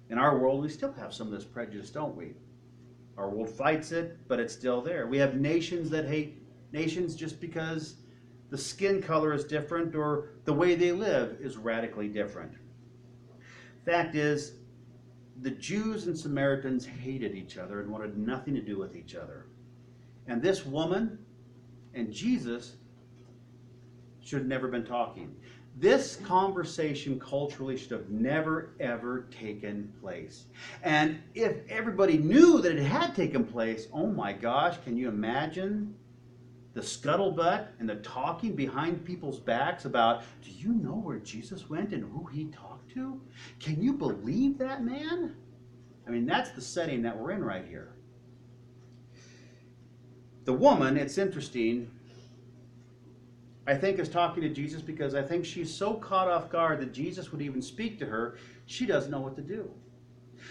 [0.08, 2.34] In our world, we still have some of this prejudice, don't we?
[3.16, 5.06] Our world fights it, but it's still there.
[5.06, 7.96] We have nations that hate nations just because
[8.52, 12.52] the skin color is different or the way they live is radically different.
[13.86, 14.56] Fact is,
[15.40, 19.46] the Jews and Samaritans hated each other and wanted nothing to do with each other.
[20.26, 21.18] And this woman
[21.94, 22.74] and Jesus
[24.20, 25.34] should have never been talking.
[25.78, 30.44] This conversation culturally should have never, ever taken place.
[30.82, 35.94] And if everybody knew that it had taken place, oh my gosh, can you imagine
[36.74, 41.92] the scuttlebutt and the talking behind people's backs about, do you know where Jesus went
[41.92, 43.20] and who he talked to?
[43.60, 45.36] Can you believe that man?
[46.06, 47.94] I mean, that's the setting that we're in right here.
[50.44, 51.90] The woman, it's interesting,
[53.66, 56.92] I think is talking to Jesus because I think she's so caught off guard that
[56.92, 59.70] Jesus would even speak to her, she doesn't know what to do.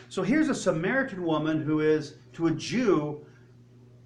[0.07, 3.25] So here's a Samaritan woman who is, to a Jew,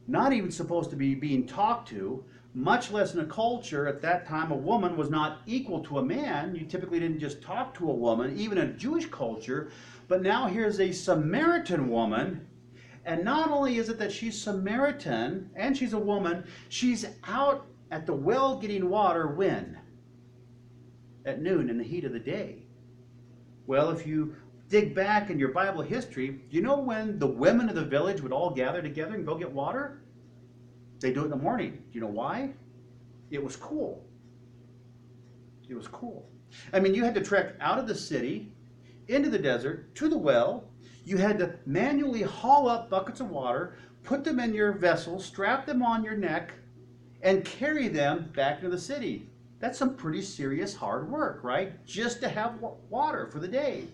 [0.08, 4.26] not even supposed to be being talked to, much less in a culture at that
[4.26, 6.56] time a woman was not equal to a man.
[6.56, 9.72] You typically didn't just talk to a woman, even in a Jewish culture.
[10.08, 12.48] But now here's a Samaritan woman.
[13.04, 18.06] And not only is it that she's Samaritan and she's a woman, she's out at
[18.06, 19.78] the well getting water when?
[21.26, 22.64] At noon in the heat of the day.
[23.68, 24.36] Well, if you
[24.70, 28.32] dig back in your Bible history, you know when the women of the village would
[28.32, 30.02] all gather together and go get water?
[31.00, 31.72] They do it in the morning.
[31.72, 32.54] Do you know why?
[33.30, 34.06] It was cool.
[35.68, 36.30] It was cool.
[36.74, 38.52] I mean, you had to trek out of the city
[39.08, 40.64] into the desert to the well.
[41.04, 45.66] You had to manually haul up buckets of water, put them in your vessel, strap
[45.66, 46.54] them on your neck,
[47.22, 49.30] and carry them back into the city.
[49.60, 51.84] That's some pretty serious hard work, right?
[51.86, 53.86] Just to have water for the day.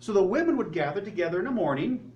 [0.00, 2.10] So the women would gather together in the morning,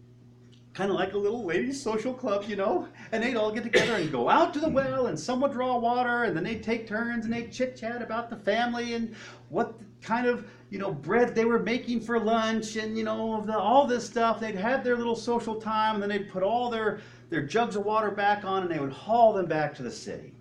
[0.73, 3.94] kind of like a little ladies' social club, you know, and they'd all get together
[3.94, 6.88] and go out to the well, and some would draw water, and then they'd take
[6.88, 9.14] turns and they'd chit chat about the family and
[9.51, 13.57] what kind of you know bread they were making for lunch, and you know the,
[13.57, 14.40] all this stuff.
[14.40, 17.85] They'd have their little social time, and then they'd put all their their jugs of
[17.85, 20.33] water back on, and they would haul them back to the city.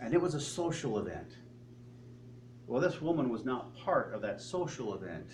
[0.00, 1.36] And it was a social event.
[2.66, 5.30] Well, this woman was not part of that social event.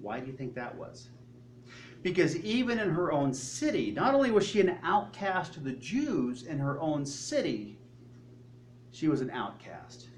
[0.00, 1.08] Why do you think that was?
[2.02, 6.42] Because even in her own city, not only was she an outcast to the Jews
[6.42, 7.78] in her own city,
[8.90, 10.08] she was an outcast.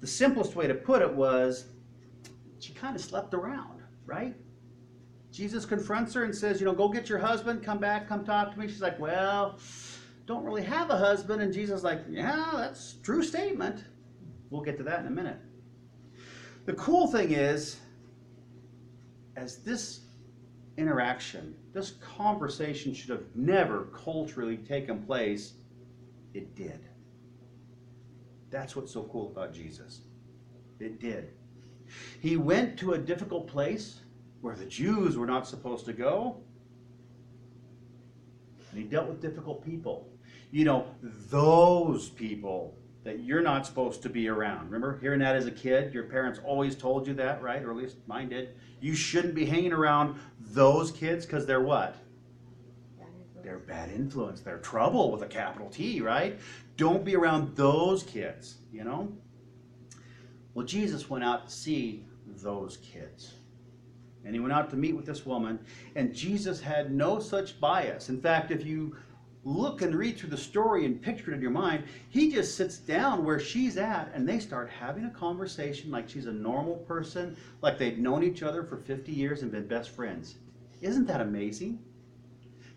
[0.00, 1.66] The simplest way to put it was
[2.58, 4.34] she kind of slept around, right?
[5.30, 8.52] Jesus confronts her and says, You know, go get your husband, come back, come talk
[8.52, 8.68] to me.
[8.68, 9.58] She's like, Well,
[10.32, 11.42] don't really have a husband.
[11.42, 13.84] And Jesus like, Yeah, that's true statement.
[14.50, 15.38] We'll get to that in a minute.
[16.64, 17.76] The cool thing is,
[19.36, 20.00] as this
[20.76, 25.54] interaction, this conversation should have never culturally taken place,
[26.34, 26.80] it did.
[28.50, 30.02] That's what's so cool about Jesus.
[30.78, 31.30] It did.
[32.20, 34.00] He went to a difficult place
[34.40, 36.36] where the Jews were not supposed to go,
[38.70, 40.11] and he dealt with difficult people.
[40.52, 44.66] You know, those people that you're not supposed to be around.
[44.66, 45.92] Remember hearing that as a kid?
[45.92, 47.62] Your parents always told you that, right?
[47.64, 48.50] Or at least mine did.
[48.80, 51.96] You shouldn't be hanging around those kids because they're what?
[53.42, 54.40] They're bad influence.
[54.40, 56.38] They're trouble with a capital T, right?
[56.76, 59.10] Don't be around those kids, you know?
[60.54, 62.04] Well, Jesus went out to see
[62.42, 63.32] those kids.
[64.24, 65.58] And he went out to meet with this woman,
[65.96, 68.08] and Jesus had no such bias.
[68.08, 68.94] In fact, if you
[69.44, 72.78] look and read through the story and picture it in your mind, he just sits
[72.78, 77.36] down where she's at, and they start having a conversation like she's a normal person,
[77.60, 80.36] like they'd known each other for 50 years and been best friends.
[80.80, 81.80] Isn't that amazing?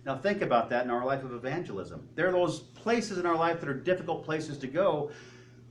[0.06, 2.08] Now, think about that in our life of evangelism.
[2.15, 5.12] There are those places in our life that are difficult places to go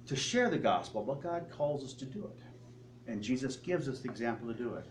[0.07, 3.11] to share the gospel, but God calls us to do it.
[3.11, 4.87] And Jesus gives us the example to do it.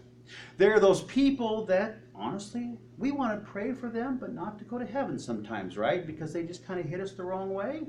[0.58, 4.66] There are those people that, honestly, we want to pray for them, but not to
[4.66, 6.06] go to heaven sometimes, right?
[6.06, 7.84] Because they just kind of hit us the wrong way.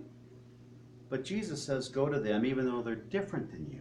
[1.09, 3.81] But Jesus says, go to them even though they're different than you.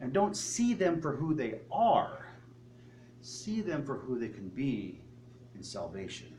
[0.00, 2.26] And don't see them for who they are,
[3.20, 5.00] see them for who they can be
[5.54, 6.34] in salvation.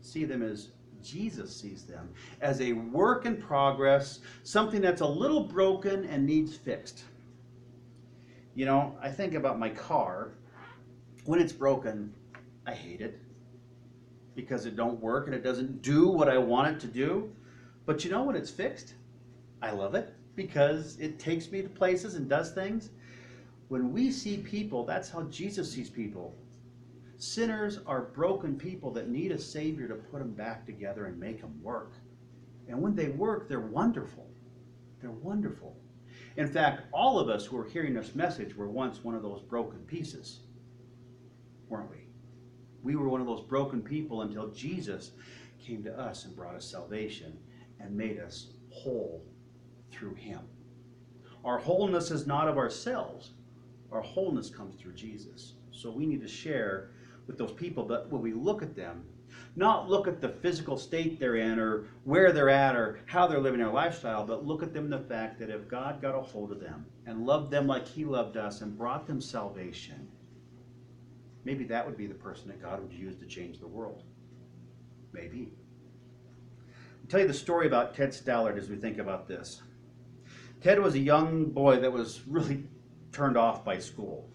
[0.00, 0.68] See them as
[1.02, 6.56] Jesus sees them, as a work in progress, something that's a little broken and needs
[6.56, 7.04] fixed.
[8.54, 10.32] You know, I think about my car.
[11.24, 12.12] When it's broken,
[12.66, 13.18] I hate it
[14.34, 17.32] because it don't work and it doesn't do what I want it to do.
[17.86, 18.94] But you know when it's fixed,
[19.62, 22.90] I love it because it takes me to places and does things.
[23.68, 26.34] When we see people, that's how Jesus sees people.
[27.16, 31.40] Sinners are broken people that need a Savior to put them back together and make
[31.40, 31.92] them work.
[32.68, 34.28] And when they work, they're wonderful.
[35.00, 35.76] They're wonderful.
[36.36, 39.42] In fact, all of us who are hearing this message were once one of those
[39.42, 40.40] broken pieces,
[41.68, 42.06] weren't we?
[42.82, 45.12] We were one of those broken people until Jesus
[45.60, 47.38] came to us and brought us salvation
[47.80, 49.22] and made us whole
[49.90, 50.40] through Him.
[51.44, 53.32] Our wholeness is not of ourselves,
[53.90, 55.54] our wholeness comes through Jesus.
[55.70, 56.90] So we need to share
[57.26, 59.04] with those people, but when we look at them,
[59.54, 63.40] not look at the physical state they're in or where they're at or how they're
[63.40, 66.52] living their lifestyle, but look at them the fact that if God got a hold
[66.52, 70.08] of them and loved them like He loved us and brought them salvation,
[71.44, 74.02] maybe that would be the person that God would use to change the world.
[75.12, 75.52] Maybe.
[77.02, 79.60] I'll tell you the story about Ted Stallard as we think about this.
[80.62, 82.64] Ted was a young boy that was really
[83.10, 84.31] turned off by school.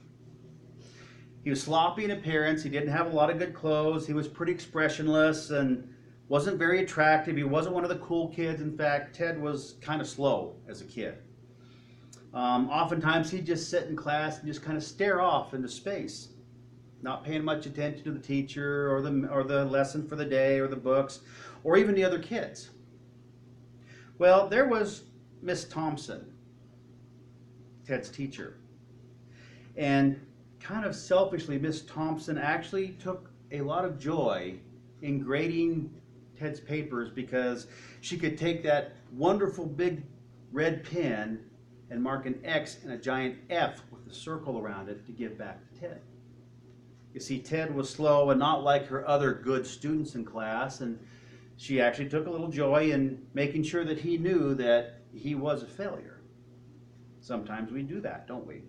[1.48, 2.62] He was sloppy in appearance.
[2.62, 4.06] He didn't have a lot of good clothes.
[4.06, 5.88] He was pretty expressionless and
[6.28, 7.38] wasn't very attractive.
[7.38, 8.60] He wasn't one of the cool kids.
[8.60, 11.20] In fact, Ted was kind of slow as a kid.
[12.34, 16.34] Um, oftentimes, he'd just sit in class and just kind of stare off into space,
[17.02, 20.60] not paying much attention to the teacher or the or the lesson for the day
[20.60, 21.22] or the books,
[21.64, 22.72] or even the other kids.
[24.18, 25.04] Well, there was
[25.42, 26.30] Miss Thompson,
[27.86, 28.58] Ted's teacher,
[29.78, 30.20] and
[30.68, 34.56] kind of selfishly, Miss Thompson actually took a lot of joy
[35.02, 35.90] in grading
[36.38, 37.68] Ted's papers because
[38.02, 40.04] she could take that wonderful big
[40.52, 41.40] red pen
[41.90, 45.38] and mark an X and a giant F with a circle around it to give
[45.38, 46.02] back to Ted.
[47.14, 51.00] You see, Ted was slow and not like her other good students in class, and
[51.56, 55.64] she actually took a little joy in making sure that he knew that he was
[55.64, 56.20] a failure.
[57.22, 58.64] Sometimes we do that, don't we?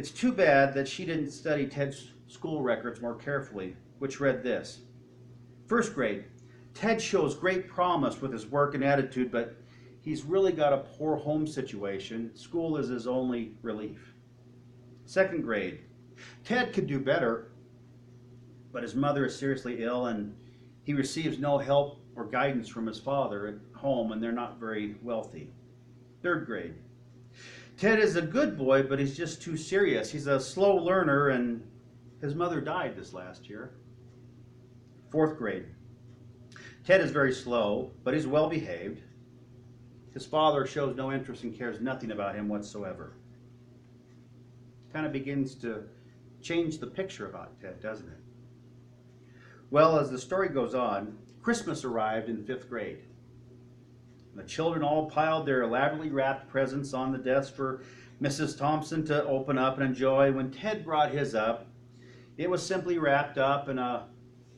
[0.00, 4.80] It's too bad that she didn't study Ted's school records more carefully, which read this
[5.66, 6.24] First grade,
[6.72, 9.58] Ted shows great promise with his work and attitude, but
[10.00, 12.34] he's really got a poor home situation.
[12.34, 14.14] School is his only relief.
[15.04, 15.80] Second grade,
[16.44, 17.52] Ted could do better,
[18.72, 20.34] but his mother is seriously ill and
[20.82, 24.94] he receives no help or guidance from his father at home, and they're not very
[25.02, 25.50] wealthy.
[26.22, 26.76] Third grade,
[27.80, 30.10] Ted is a good boy, but he's just too serious.
[30.10, 31.66] He's a slow learner, and
[32.20, 33.72] his mother died this last year.
[35.10, 35.64] Fourth grade.
[36.84, 39.00] Ted is very slow, but he's well behaved.
[40.12, 43.14] His father shows no interest and cares nothing about him whatsoever.
[44.92, 45.84] Kind of begins to
[46.42, 48.20] change the picture about Ted, doesn't it?
[49.70, 52.98] Well, as the story goes on, Christmas arrived in fifth grade.
[54.40, 57.82] The children all piled their elaborately wrapped presents on the desk for
[58.22, 58.56] Mrs.
[58.56, 60.32] Thompson to open up and enjoy.
[60.32, 61.66] When Ted brought his up,
[62.38, 64.06] it was simply wrapped up in a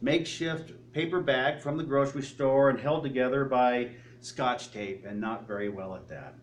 [0.01, 3.91] makeshift paper bag from the grocery store and held together by
[4.21, 6.35] scotch tape, and not very well at that.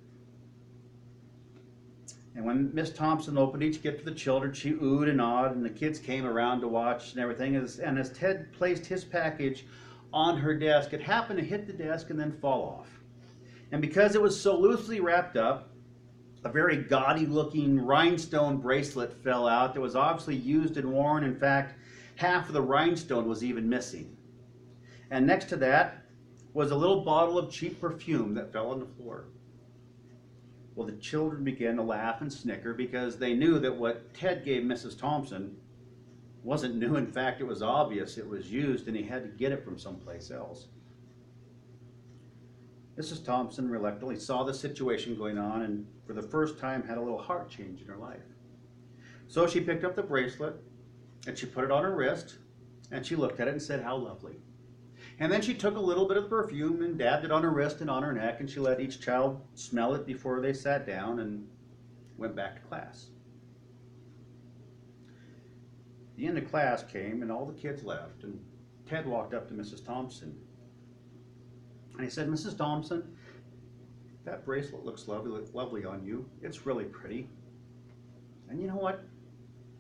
[2.36, 5.64] And when Miss Thompson opened each gift for the children, she oohed and awed, and
[5.64, 7.56] the kids came around to watch and everything.
[7.56, 9.66] And as Ted placed his package
[10.12, 12.99] on her desk, it happened to hit the desk and then fall off.
[13.72, 15.70] And because it was so loosely wrapped up,
[16.44, 21.24] a very gaudy looking rhinestone bracelet fell out that was obviously used and worn.
[21.24, 21.76] In fact,
[22.16, 24.16] half of the rhinestone was even missing.
[25.12, 26.06] And next to that
[26.54, 29.26] was a little bottle of cheap perfume that fell on the floor.
[30.76, 34.64] Well, the children began to laugh and snicker because they knew that what Ted gave
[34.64, 34.98] Mrs.
[34.98, 35.58] Thompson
[36.44, 36.96] wasn't new.
[36.96, 39.78] In fact, it was obvious it was used and he had to get it from
[39.78, 40.68] someplace else.
[43.00, 43.24] Mrs.
[43.24, 47.22] Thompson reluctantly saw the situation going on and for the first time had a little
[47.22, 48.26] heart change in her life.
[49.30, 50.56] So she picked up the bracelet
[51.26, 52.40] and she put it on her wrist
[52.92, 54.36] and she looked at it and said, How lovely.
[55.20, 57.52] And then she took a little bit of the perfume and dabbed it on her
[57.52, 60.86] wrist and on her neck, and she let each child smell it before they sat
[60.86, 61.48] down and
[62.18, 63.08] went back to class.
[66.16, 68.40] The end of class came, and all the kids left, and
[68.86, 69.86] Ted walked up to Mrs.
[69.86, 70.38] Thompson.
[72.00, 72.58] And he said, Mrs.
[72.58, 73.04] Thompson,
[74.24, 76.26] that bracelet looks lovely, lovely on you.
[76.42, 77.28] It's really pretty.
[78.48, 79.04] And you know what?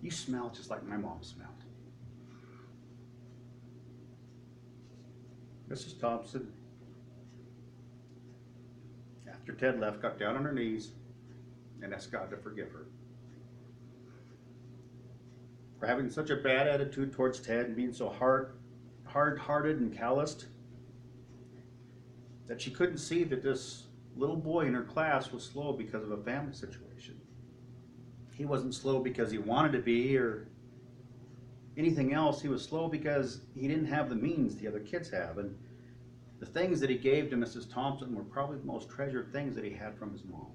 [0.01, 1.63] You smell just like my mom smelled.
[5.69, 5.97] Mrs.
[5.97, 6.51] Thompson,
[9.32, 10.91] after Ted left, got down on her knees
[11.82, 12.88] and asked God to forgive her.
[15.79, 18.58] For having such a bad attitude towards Ted and being so hard,
[19.05, 20.47] hard-hearted and calloused
[22.49, 23.83] that she couldn't see that this
[24.17, 27.15] little boy in her class was slow because of a family situation.
[28.33, 30.47] He wasn't slow because he wanted to be or
[31.77, 32.41] anything else.
[32.41, 35.38] He was slow because he didn't have the means the other kids have.
[35.38, 35.55] And
[36.39, 37.71] the things that he gave to Mrs.
[37.71, 40.47] Thompson were probably the most treasured things that he had from his mom.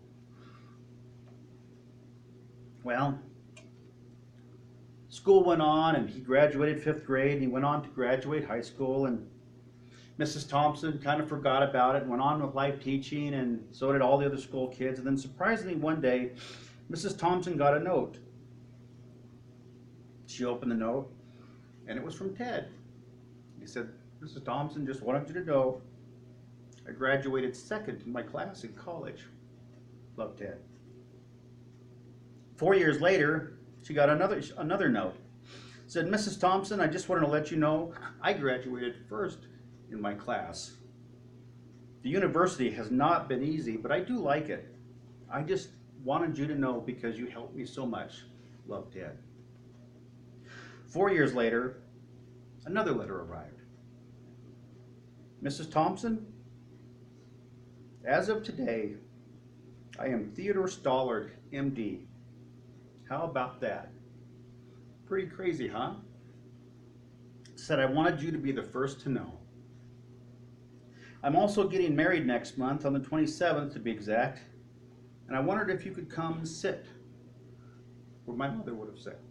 [2.82, 3.20] Well,
[5.08, 8.62] school went on and he graduated fifth grade and he went on to graduate high
[8.62, 9.28] school and
[10.18, 10.48] Mrs.
[10.48, 14.00] Thompson kind of forgot about it and went on with life teaching and so did
[14.00, 14.98] all the other school kids.
[14.98, 16.30] And then surprisingly one day,
[16.90, 17.18] Mrs.
[17.18, 18.18] Thompson got a note.
[20.26, 21.10] She opened the note
[21.88, 22.68] and it was from Ted.
[23.60, 23.88] He said,
[24.22, 24.44] Mrs.
[24.44, 25.80] Thompson, just wanted you to know
[26.88, 29.24] I graduated second in my class in college.
[30.16, 30.58] Love Ted.
[32.56, 35.16] Four years later, she got another another note.
[35.86, 36.40] Said, Mrs.
[36.40, 39.38] Thompson, I just wanted to let you know I graduated first
[39.94, 40.74] in my class.
[42.02, 44.74] The university has not been easy, but I do like it.
[45.32, 45.70] I just
[46.04, 48.24] wanted you to know because you helped me so much.
[48.66, 49.16] Love Ted.
[50.86, 51.78] Four years later,
[52.66, 53.62] another letter arrived.
[55.42, 55.70] Mrs.
[55.70, 56.26] Thompson,
[58.04, 58.92] as of today,
[59.98, 62.06] I am Theodore Stoddard, MD.
[63.08, 63.90] How about that?
[65.06, 65.94] Pretty crazy, huh?
[67.56, 69.38] Said I wanted you to be the first to know.
[71.24, 74.40] I'm also getting married next month, on the 27th to be exact,
[75.26, 76.84] and I wondered if you could come and sit
[78.26, 79.22] where my mother would have sat.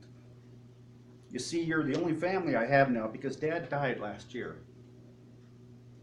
[1.30, 4.64] You see, you're the only family I have now because Dad died last year.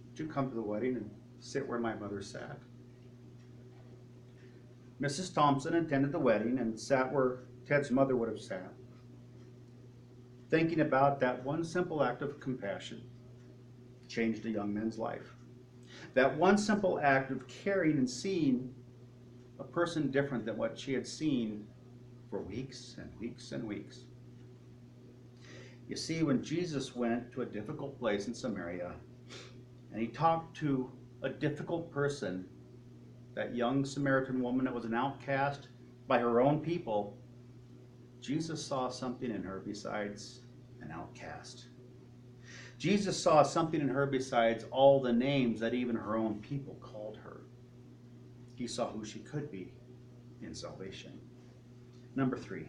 [0.08, 1.10] Would you come to the wedding and
[1.40, 2.60] sit where my mother sat?
[5.02, 5.34] Mrs.
[5.34, 8.72] Thompson attended the wedding and sat where Ted's mother would have sat,
[10.50, 13.02] thinking about that one simple act of compassion
[14.06, 15.34] changed a young man's life.
[16.14, 18.74] That one simple act of caring and seeing
[19.58, 21.66] a person different than what she had seen
[22.30, 24.04] for weeks and weeks and weeks.
[25.88, 28.92] You see, when Jesus went to a difficult place in Samaria
[29.92, 30.90] and he talked to
[31.22, 32.46] a difficult person,
[33.34, 35.68] that young Samaritan woman that was an outcast
[36.06, 37.16] by her own people,
[38.20, 40.40] Jesus saw something in her besides
[40.80, 41.66] an outcast.
[42.80, 47.18] Jesus saw something in her besides all the names that even her own people called
[47.22, 47.42] her.
[48.54, 49.70] He saw who she could be
[50.40, 51.12] in salvation.
[52.16, 52.66] Number three,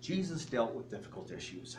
[0.00, 1.76] Jesus dealt with difficult issues.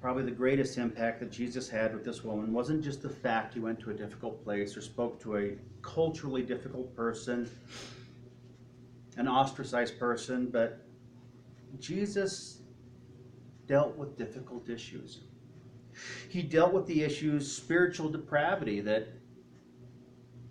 [0.00, 3.60] Probably the greatest impact that Jesus had with this woman wasn't just the fact he
[3.60, 7.50] went to a difficult place or spoke to a culturally difficult person,
[9.18, 10.86] an ostracized person, but
[11.80, 12.62] Jesus
[13.66, 15.20] dealt with difficult issues.
[16.28, 19.08] He dealt with the issues spiritual depravity that,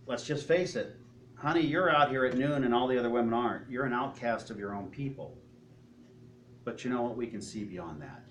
[0.07, 0.95] let's just face it,
[1.35, 3.69] honey, you're out here at noon and all the other women aren't.
[3.69, 5.37] You're an outcast of your own people.
[6.63, 7.15] But you know what?
[7.15, 8.23] We can see beyond that.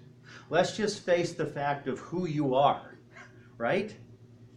[0.50, 2.98] Let's just face the fact of who you are,
[3.58, 3.94] right?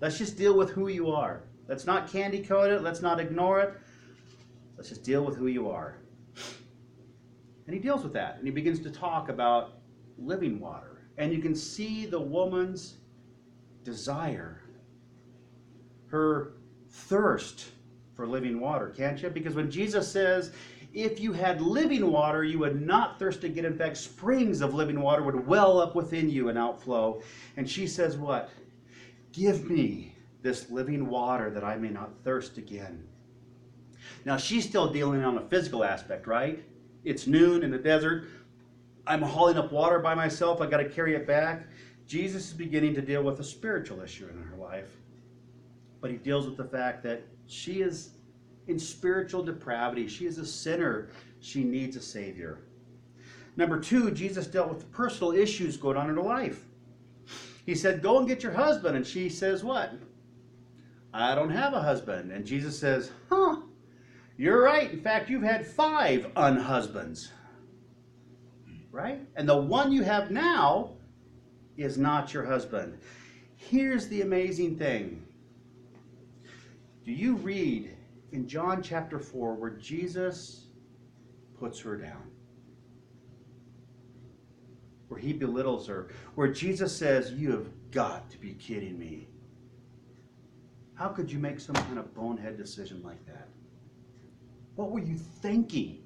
[0.02, 1.44] Let's just deal with who you are.
[1.68, 2.82] Let's not candy coat it.
[2.82, 3.74] Let's not ignore it.
[4.76, 5.98] Let's just deal with who you are.
[7.66, 8.38] And he deals with that.
[8.38, 9.77] And he begins to talk about
[10.18, 11.02] living water.
[11.18, 12.96] And you can see the woman's
[13.84, 14.62] desire,
[16.08, 16.54] her
[16.90, 17.72] thirst
[18.16, 19.30] for living water, can't you?
[19.30, 20.52] Because when Jesus says,
[20.94, 23.66] if you had living water, you would not thirst again.
[23.66, 27.22] In fact, springs of living water would well up within you and outflow.
[27.56, 28.50] And she says, What?
[29.32, 33.04] Give me this living water that I may not thirst again.
[34.26, 36.64] Now, she's still dealing on a physical aspect, right?
[37.04, 38.28] It's noon in the desert.
[39.08, 40.62] I'm hauling up water by myself.
[40.62, 41.68] I got to carry it back.
[42.06, 44.92] Jesus is beginning to deal with a spiritual issue in her life.
[46.02, 48.12] But he deals with the fact that she is
[48.68, 50.08] in spiritual depravity.
[50.08, 51.10] She is a sinner.
[51.40, 52.60] She needs a Savior.
[53.56, 56.66] Number two, Jesus dealt with personal issues going on in her life.
[57.66, 58.96] He said, Go and get your husband.
[58.96, 59.94] And she says, What?
[61.14, 62.32] I don't have a husband.
[62.32, 63.58] And Jesus says, Huh,
[64.38, 64.92] you're right.
[64.92, 67.32] In fact, you've had five unhusbands.
[68.98, 69.22] Right?
[69.36, 70.94] And the one you have now
[71.78, 72.98] is not your husband.
[73.56, 75.24] Here's the amazing thing.
[77.06, 77.96] Do you read
[78.32, 80.66] in John chapter 4 where Jesus
[81.60, 82.24] puts her down?
[85.10, 89.28] Where he belittles her, where Jesus says, You have got to be kidding me.
[90.96, 93.48] How could you make some kind of bonehead decision like that?
[94.74, 96.00] What were you thinking?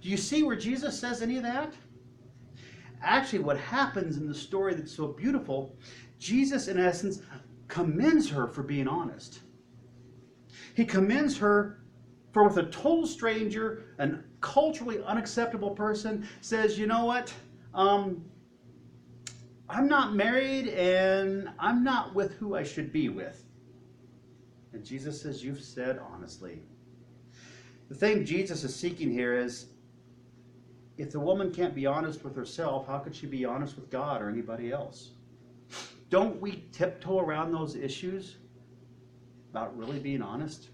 [0.00, 1.74] Do you see where Jesus says any of that?
[3.02, 5.76] Actually, what happens in the story that's so beautiful,
[6.18, 7.20] Jesus, in essence,
[7.68, 9.40] commends her for being honest.
[10.74, 11.80] He commends her
[12.32, 17.32] for, with a total stranger, an culturally unacceptable person, says, You know what?
[17.74, 18.24] Um,
[19.68, 23.42] I'm not married and I'm not with who I should be with.
[24.72, 26.60] And Jesus says, You've said honestly.
[27.88, 29.66] The thing Jesus is seeking here is
[30.98, 34.22] if the woman can't be honest with herself, how could she be honest with God
[34.22, 35.10] or anybody else?
[36.08, 38.36] Don't we tiptoe around those issues
[39.50, 40.68] about really being honest?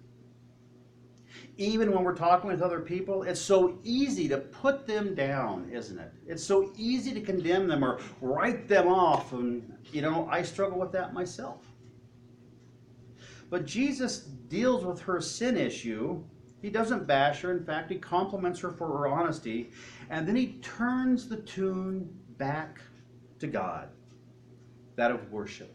[1.57, 5.99] Even when we're talking with other people, it's so easy to put them down, isn't
[5.99, 6.13] it?
[6.27, 9.33] It's so easy to condemn them or write them off.
[9.33, 11.67] And, you know, I struggle with that myself.
[13.51, 16.23] But Jesus deals with her sin issue.
[16.63, 17.51] He doesn't bash her.
[17.51, 19.73] In fact, he compliments her for her honesty.
[20.09, 22.09] And then he turns the tune
[22.39, 22.81] back
[23.41, 23.89] to God
[24.97, 25.75] that of worship.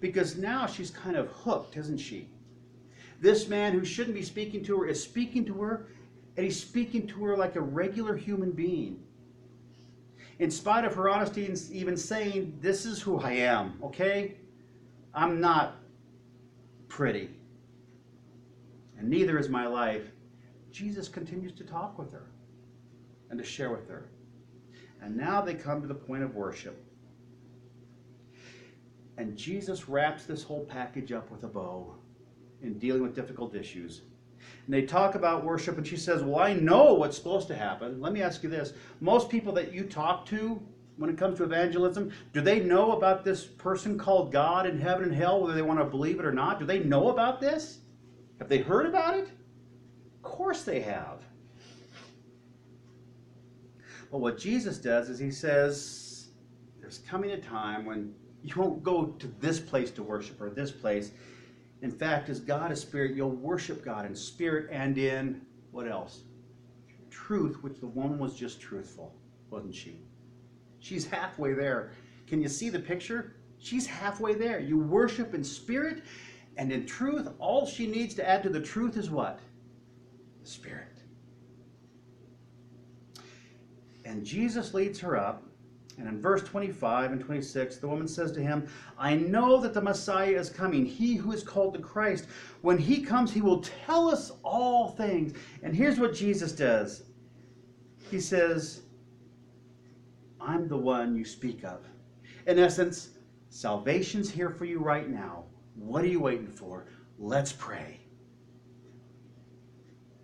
[0.00, 2.28] Because now she's kind of hooked, isn't she?
[3.20, 5.88] This man who shouldn't be speaking to her is speaking to her,
[6.36, 9.02] And he's speaking to her like a regular human being.
[10.38, 14.36] In spite of her honesty and even saying, This is who I am, okay?
[15.12, 15.76] I'm not
[16.86, 17.30] pretty.
[18.98, 20.10] And neither is my life.
[20.70, 22.26] Jesus continues to talk with her
[23.30, 24.08] and to share with her.
[25.00, 26.84] And now they come to the point of worship.
[29.16, 31.94] And Jesus wraps this whole package up with a bow
[32.62, 34.02] in dealing with difficult issues.
[34.66, 38.00] And they talk about worship, and she says, Well, I know what's supposed to happen.
[38.00, 40.60] Let me ask you this most people that you talk to
[40.96, 45.04] when it comes to evangelism, do they know about this person called God in heaven
[45.04, 46.58] and hell, whether they want to believe it or not?
[46.58, 47.78] Do they know about this?
[48.38, 49.28] Have they heard about it?
[50.14, 51.22] Of course they have.
[54.10, 56.28] But what Jesus does is he says,
[56.80, 60.70] There's coming a time when you won't go to this place to worship or this
[60.70, 61.12] place.
[61.82, 66.22] In fact, as God is spirit, you'll worship God in spirit and in what else?
[67.10, 69.14] Truth, which the woman was just truthful,
[69.50, 70.00] wasn't she?
[70.80, 71.92] She's halfway there.
[72.26, 73.36] Can you see the picture?
[73.58, 74.60] She's halfway there.
[74.60, 76.02] You worship in spirit
[76.58, 77.28] and in truth.
[77.38, 79.38] All she needs to add to the truth is what?
[80.42, 80.84] The spirit.
[84.04, 85.44] And Jesus leads her up.
[85.96, 89.80] And in verse 25 and 26, the woman says to him, I know that the
[89.80, 92.26] Messiah is coming, he who is called the Christ.
[92.62, 95.36] When he comes, he will tell us all things.
[95.62, 97.04] And here's what Jesus does
[98.10, 98.82] He says,
[100.40, 101.80] I'm the one you speak of.
[102.46, 103.10] In essence,
[103.50, 105.44] salvation's here for you right now.
[105.78, 106.86] What are you waiting for?
[107.18, 108.00] Let's pray.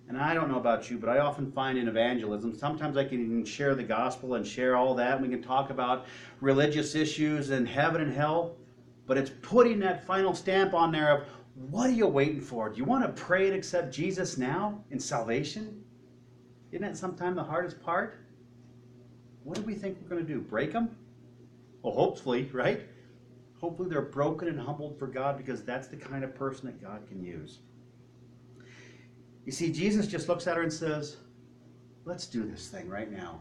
[0.09, 3.25] And I don't know about you, but I often find in evangelism, sometimes I can
[3.25, 5.21] even share the gospel and share all that.
[5.21, 6.07] We can talk about
[6.41, 8.57] religious issues and heaven and hell,
[9.07, 12.69] but it's putting that final stamp on there of what are you waiting for?
[12.69, 15.83] Do you want to pray and accept Jesus now in salvation?
[16.73, 18.19] Isn't that sometimes the hardest part?
[19.45, 20.41] What do we think we're going to do?
[20.41, 20.97] Break them?
[21.83, 22.89] Well, hopefully, right?
[23.65, 27.09] Hopefully they're broken and humbled for God because that's the kind of person that God
[27.09, 27.61] can use.
[29.47, 31.17] You see, Jesus just looks at her and says,
[32.05, 33.41] Let's do this thing right now.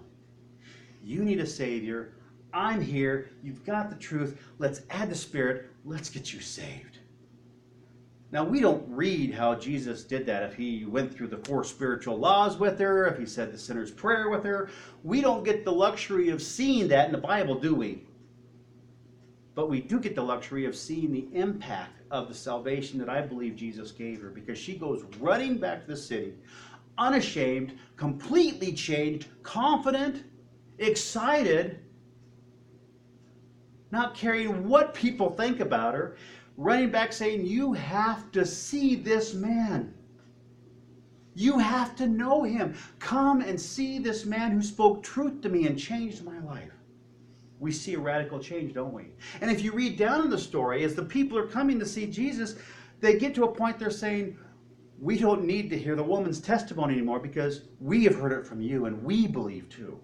[1.04, 2.14] You need a Savior.
[2.54, 3.32] I'm here.
[3.44, 4.40] You've got the truth.
[4.60, 5.66] Let's add the Spirit.
[5.84, 7.00] Let's get you saved.
[8.32, 10.44] Now, we don't read how Jesus did that.
[10.44, 13.92] If he went through the four spiritual laws with her, if he said the sinner's
[13.92, 14.70] prayer with her,
[15.04, 18.04] we don't get the luxury of seeing that in the Bible, do we?
[19.56, 23.22] But we do get the luxury of seeing the impact of the salvation that I
[23.22, 26.34] believe Jesus gave her because she goes running back to the city,
[26.98, 30.24] unashamed, completely changed, confident,
[30.80, 31.80] excited,
[33.92, 36.18] not caring what people think about her,
[36.58, 39.94] running back saying, You have to see this man.
[41.36, 42.76] You have to know him.
[42.98, 46.72] Come and see this man who spoke truth to me and changed my life
[47.64, 49.06] we see a radical change, don't we?
[49.40, 52.06] And if you read down in the story, as the people are coming to see
[52.06, 52.58] Jesus,
[53.00, 54.38] they get to a point they're saying,
[55.00, 58.62] We don't need to hear the woman's testimony anymore because we have heard it from
[58.62, 59.98] you and we believe too.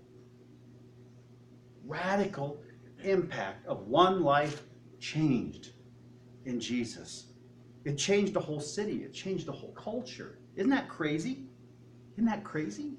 [1.85, 2.57] Radical
[3.03, 4.63] impact of one life
[5.01, 5.71] changed
[6.45, 7.25] in Jesus.
[7.83, 10.39] It changed the whole city, it changed the whole culture.
[10.55, 11.43] Isn't that crazy?
[12.13, 12.93] Isn't that crazy?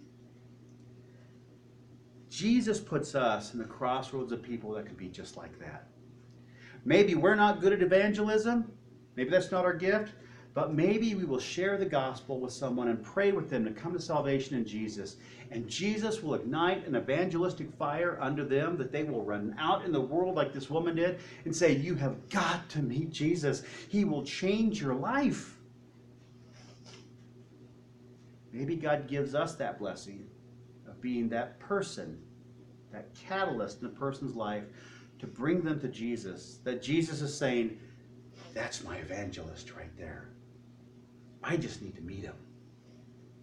[2.30, 5.88] Jesus puts us in the crossroads of people that could be just like that.
[6.84, 8.70] Maybe we're not good at evangelism.
[9.16, 10.12] Maybe that's not our gift.
[10.54, 13.92] But maybe we will share the gospel with someone and pray with them to come
[13.92, 15.16] to salvation in Jesus.
[15.50, 19.92] And Jesus will ignite an evangelistic fire under them that they will run out in
[19.92, 23.62] the world like this woman did and say, You have got to meet Jesus.
[23.88, 25.56] He will change your life.
[28.52, 30.26] Maybe God gives us that blessing
[31.00, 32.18] being that person,
[32.92, 34.64] that catalyst in a person's life
[35.18, 36.58] to bring them to Jesus.
[36.64, 37.78] That Jesus is saying,
[38.54, 40.30] That's my evangelist right there.
[41.42, 42.36] I just need to meet him.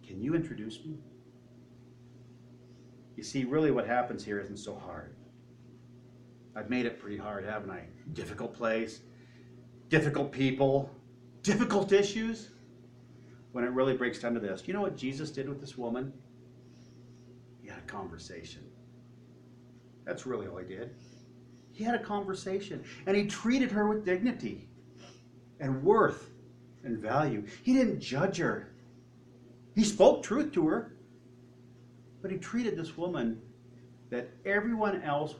[0.06, 0.98] Can you introduce me?
[3.16, 5.14] You see, really what happens here isn't so hard.
[6.54, 7.82] I've made it pretty hard, haven't I?
[8.12, 9.00] Difficult place,
[9.88, 10.90] difficult people,
[11.42, 12.50] difficult issues.
[13.52, 16.12] When it really breaks down to this, you know what Jesus did with this woman?
[17.88, 18.62] Conversation.
[20.04, 20.94] That's really all he did.
[21.72, 24.68] He had a conversation and he treated her with dignity
[25.60, 26.30] and worth
[26.84, 27.44] and value.
[27.62, 28.70] He didn't judge her.
[29.74, 30.96] He spoke truth to her,
[32.22, 33.40] but he treated this woman
[34.10, 35.34] that everyone else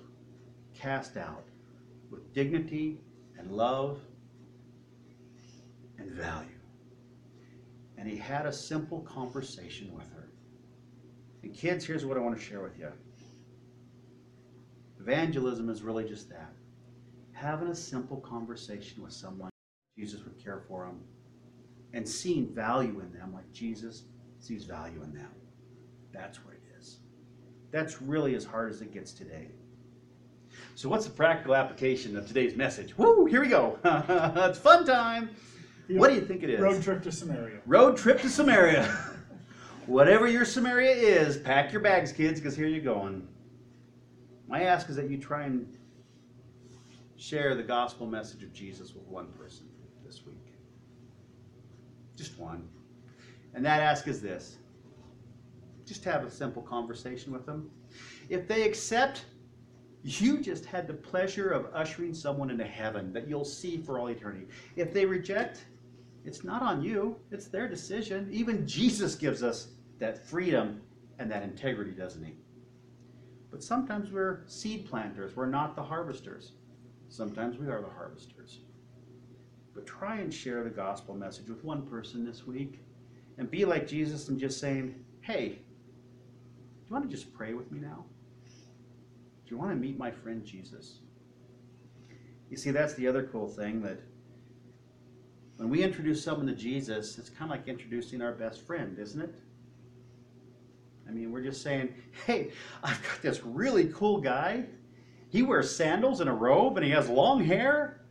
[0.74, 1.44] cast out
[2.10, 2.98] with dignity
[3.38, 4.00] and love
[5.98, 6.48] and value.
[7.96, 10.17] And he had a simple conversation with her.
[11.42, 12.92] And kids, here's what I want to share with you.
[15.00, 16.52] Evangelism is really just that.
[17.32, 19.50] Having a simple conversation with someone
[19.96, 21.00] Jesus would care for them
[21.92, 24.04] and seeing value in them like Jesus
[24.40, 25.30] sees value in them.
[26.12, 26.98] That's what it is.
[27.70, 29.48] That's really as hard as it gets today.
[30.74, 32.96] So, what's the practical application of today's message?
[32.96, 33.78] Woo, here we go.
[33.84, 35.30] it's fun time.
[35.88, 36.60] What do you think it is?
[36.60, 37.60] Road trip to Samaria.
[37.66, 38.96] Road trip to Samaria.
[39.88, 43.26] Whatever your Samaria is, pack your bags, kids, because here you're going.
[44.46, 45.66] My ask is that you try and
[47.16, 49.66] share the gospel message of Jesus with one person
[50.04, 50.44] this week.
[52.16, 52.68] Just one.
[53.54, 54.58] And that ask is this
[55.86, 57.70] just have a simple conversation with them.
[58.28, 59.24] If they accept,
[60.02, 64.08] you just had the pleasure of ushering someone into heaven that you'll see for all
[64.08, 64.48] eternity.
[64.76, 65.64] If they reject,
[66.26, 68.28] it's not on you, it's their decision.
[68.30, 69.68] Even Jesus gives us
[69.98, 70.82] that freedom
[71.18, 72.34] and that integrity, doesn't he?
[73.50, 76.52] But sometimes we're seed planters, we're not the harvesters.
[77.08, 78.58] Sometimes we are the harvesters.
[79.74, 82.80] But try and share the gospel message with one person this week
[83.38, 85.54] and be like Jesus and just saying, hey, do
[86.88, 88.04] you want to just pray with me now?
[88.44, 90.98] Do you want to meet my friend Jesus?
[92.50, 94.00] You see, that's the other cool thing that
[95.56, 99.20] when we introduce someone to Jesus, it's kind of like introducing our best friend, isn't
[99.20, 99.34] it?
[101.08, 101.94] I mean, we're just saying,
[102.26, 102.50] hey,
[102.82, 104.64] I've got this really cool guy.
[105.30, 108.02] He wears sandals and a robe and he has long hair,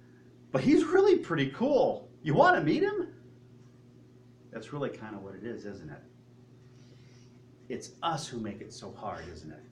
[0.52, 2.10] but he's really pretty cool.
[2.24, 3.14] You want to meet him?
[4.52, 6.02] That's really kind of what it is, isn't it?
[7.70, 9.64] It's us who make it so hard, isn't it?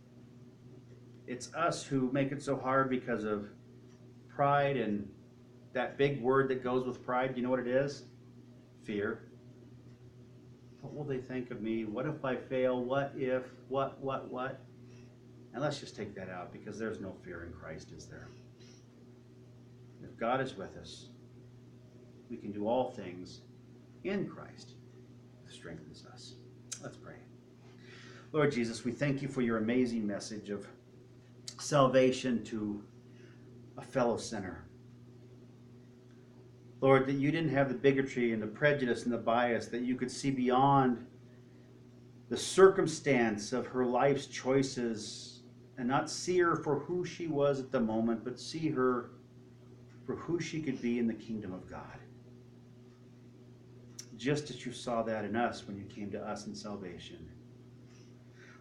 [1.27, 3.47] It's us who make it so hard because of
[4.27, 5.07] pride and
[5.73, 7.33] that big word that goes with pride.
[7.35, 8.03] You know what it is?
[8.83, 9.21] Fear.
[10.85, 11.83] What will they think of me?
[11.83, 12.83] What if I fail?
[12.83, 13.41] What if?
[13.69, 14.61] What, what, what?
[15.53, 18.27] And let's just take that out because there's no fear in Christ, is there?
[20.03, 21.07] If God is with us,
[22.29, 23.41] we can do all things
[24.03, 24.73] in Christ
[25.43, 26.35] who strengthens us.
[26.83, 27.15] Let's pray.
[28.31, 30.67] Lord Jesus, we thank you for your amazing message of
[31.57, 32.83] salvation to
[33.79, 34.64] a fellow sinner.
[36.85, 39.95] Lord, that you didn't have the bigotry and the prejudice and the bias, that you
[39.95, 41.03] could see beyond
[42.29, 45.41] the circumstance of her life's choices
[45.79, 49.09] and not see her for who she was at the moment, but see her
[50.05, 51.97] for who she could be in the kingdom of God.
[54.15, 57.27] Just as you saw that in us when you came to us in salvation.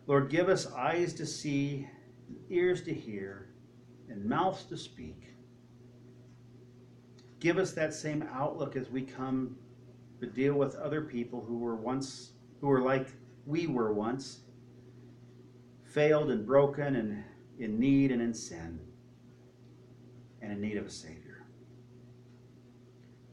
[0.07, 1.87] Lord, give us eyes to see,
[2.49, 3.51] ears to hear,
[4.09, 5.34] and mouths to speak.
[7.45, 9.59] Give us that same outlook as we come
[10.19, 12.31] to deal with other people who were once,
[12.63, 13.09] who were like
[13.45, 14.39] we were once,
[15.83, 17.23] failed and broken and
[17.59, 18.81] in need and in sin,
[20.41, 21.45] and in need of a Savior.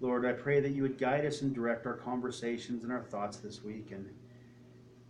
[0.01, 3.37] Lord, I pray that you would guide us and direct our conversations and our thoughts
[3.37, 4.09] this week and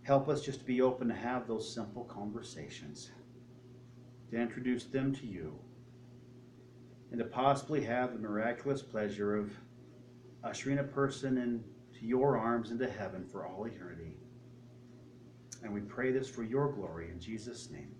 [0.04, 3.10] help us just to be open to have those simple conversations,
[4.30, 5.58] to introduce them to you,
[7.12, 9.52] and to possibly have the miraculous pleasure of
[10.42, 14.16] ushering a person into your arms into heaven for all eternity.
[15.62, 17.94] And we pray this for your glory in Jesus' name.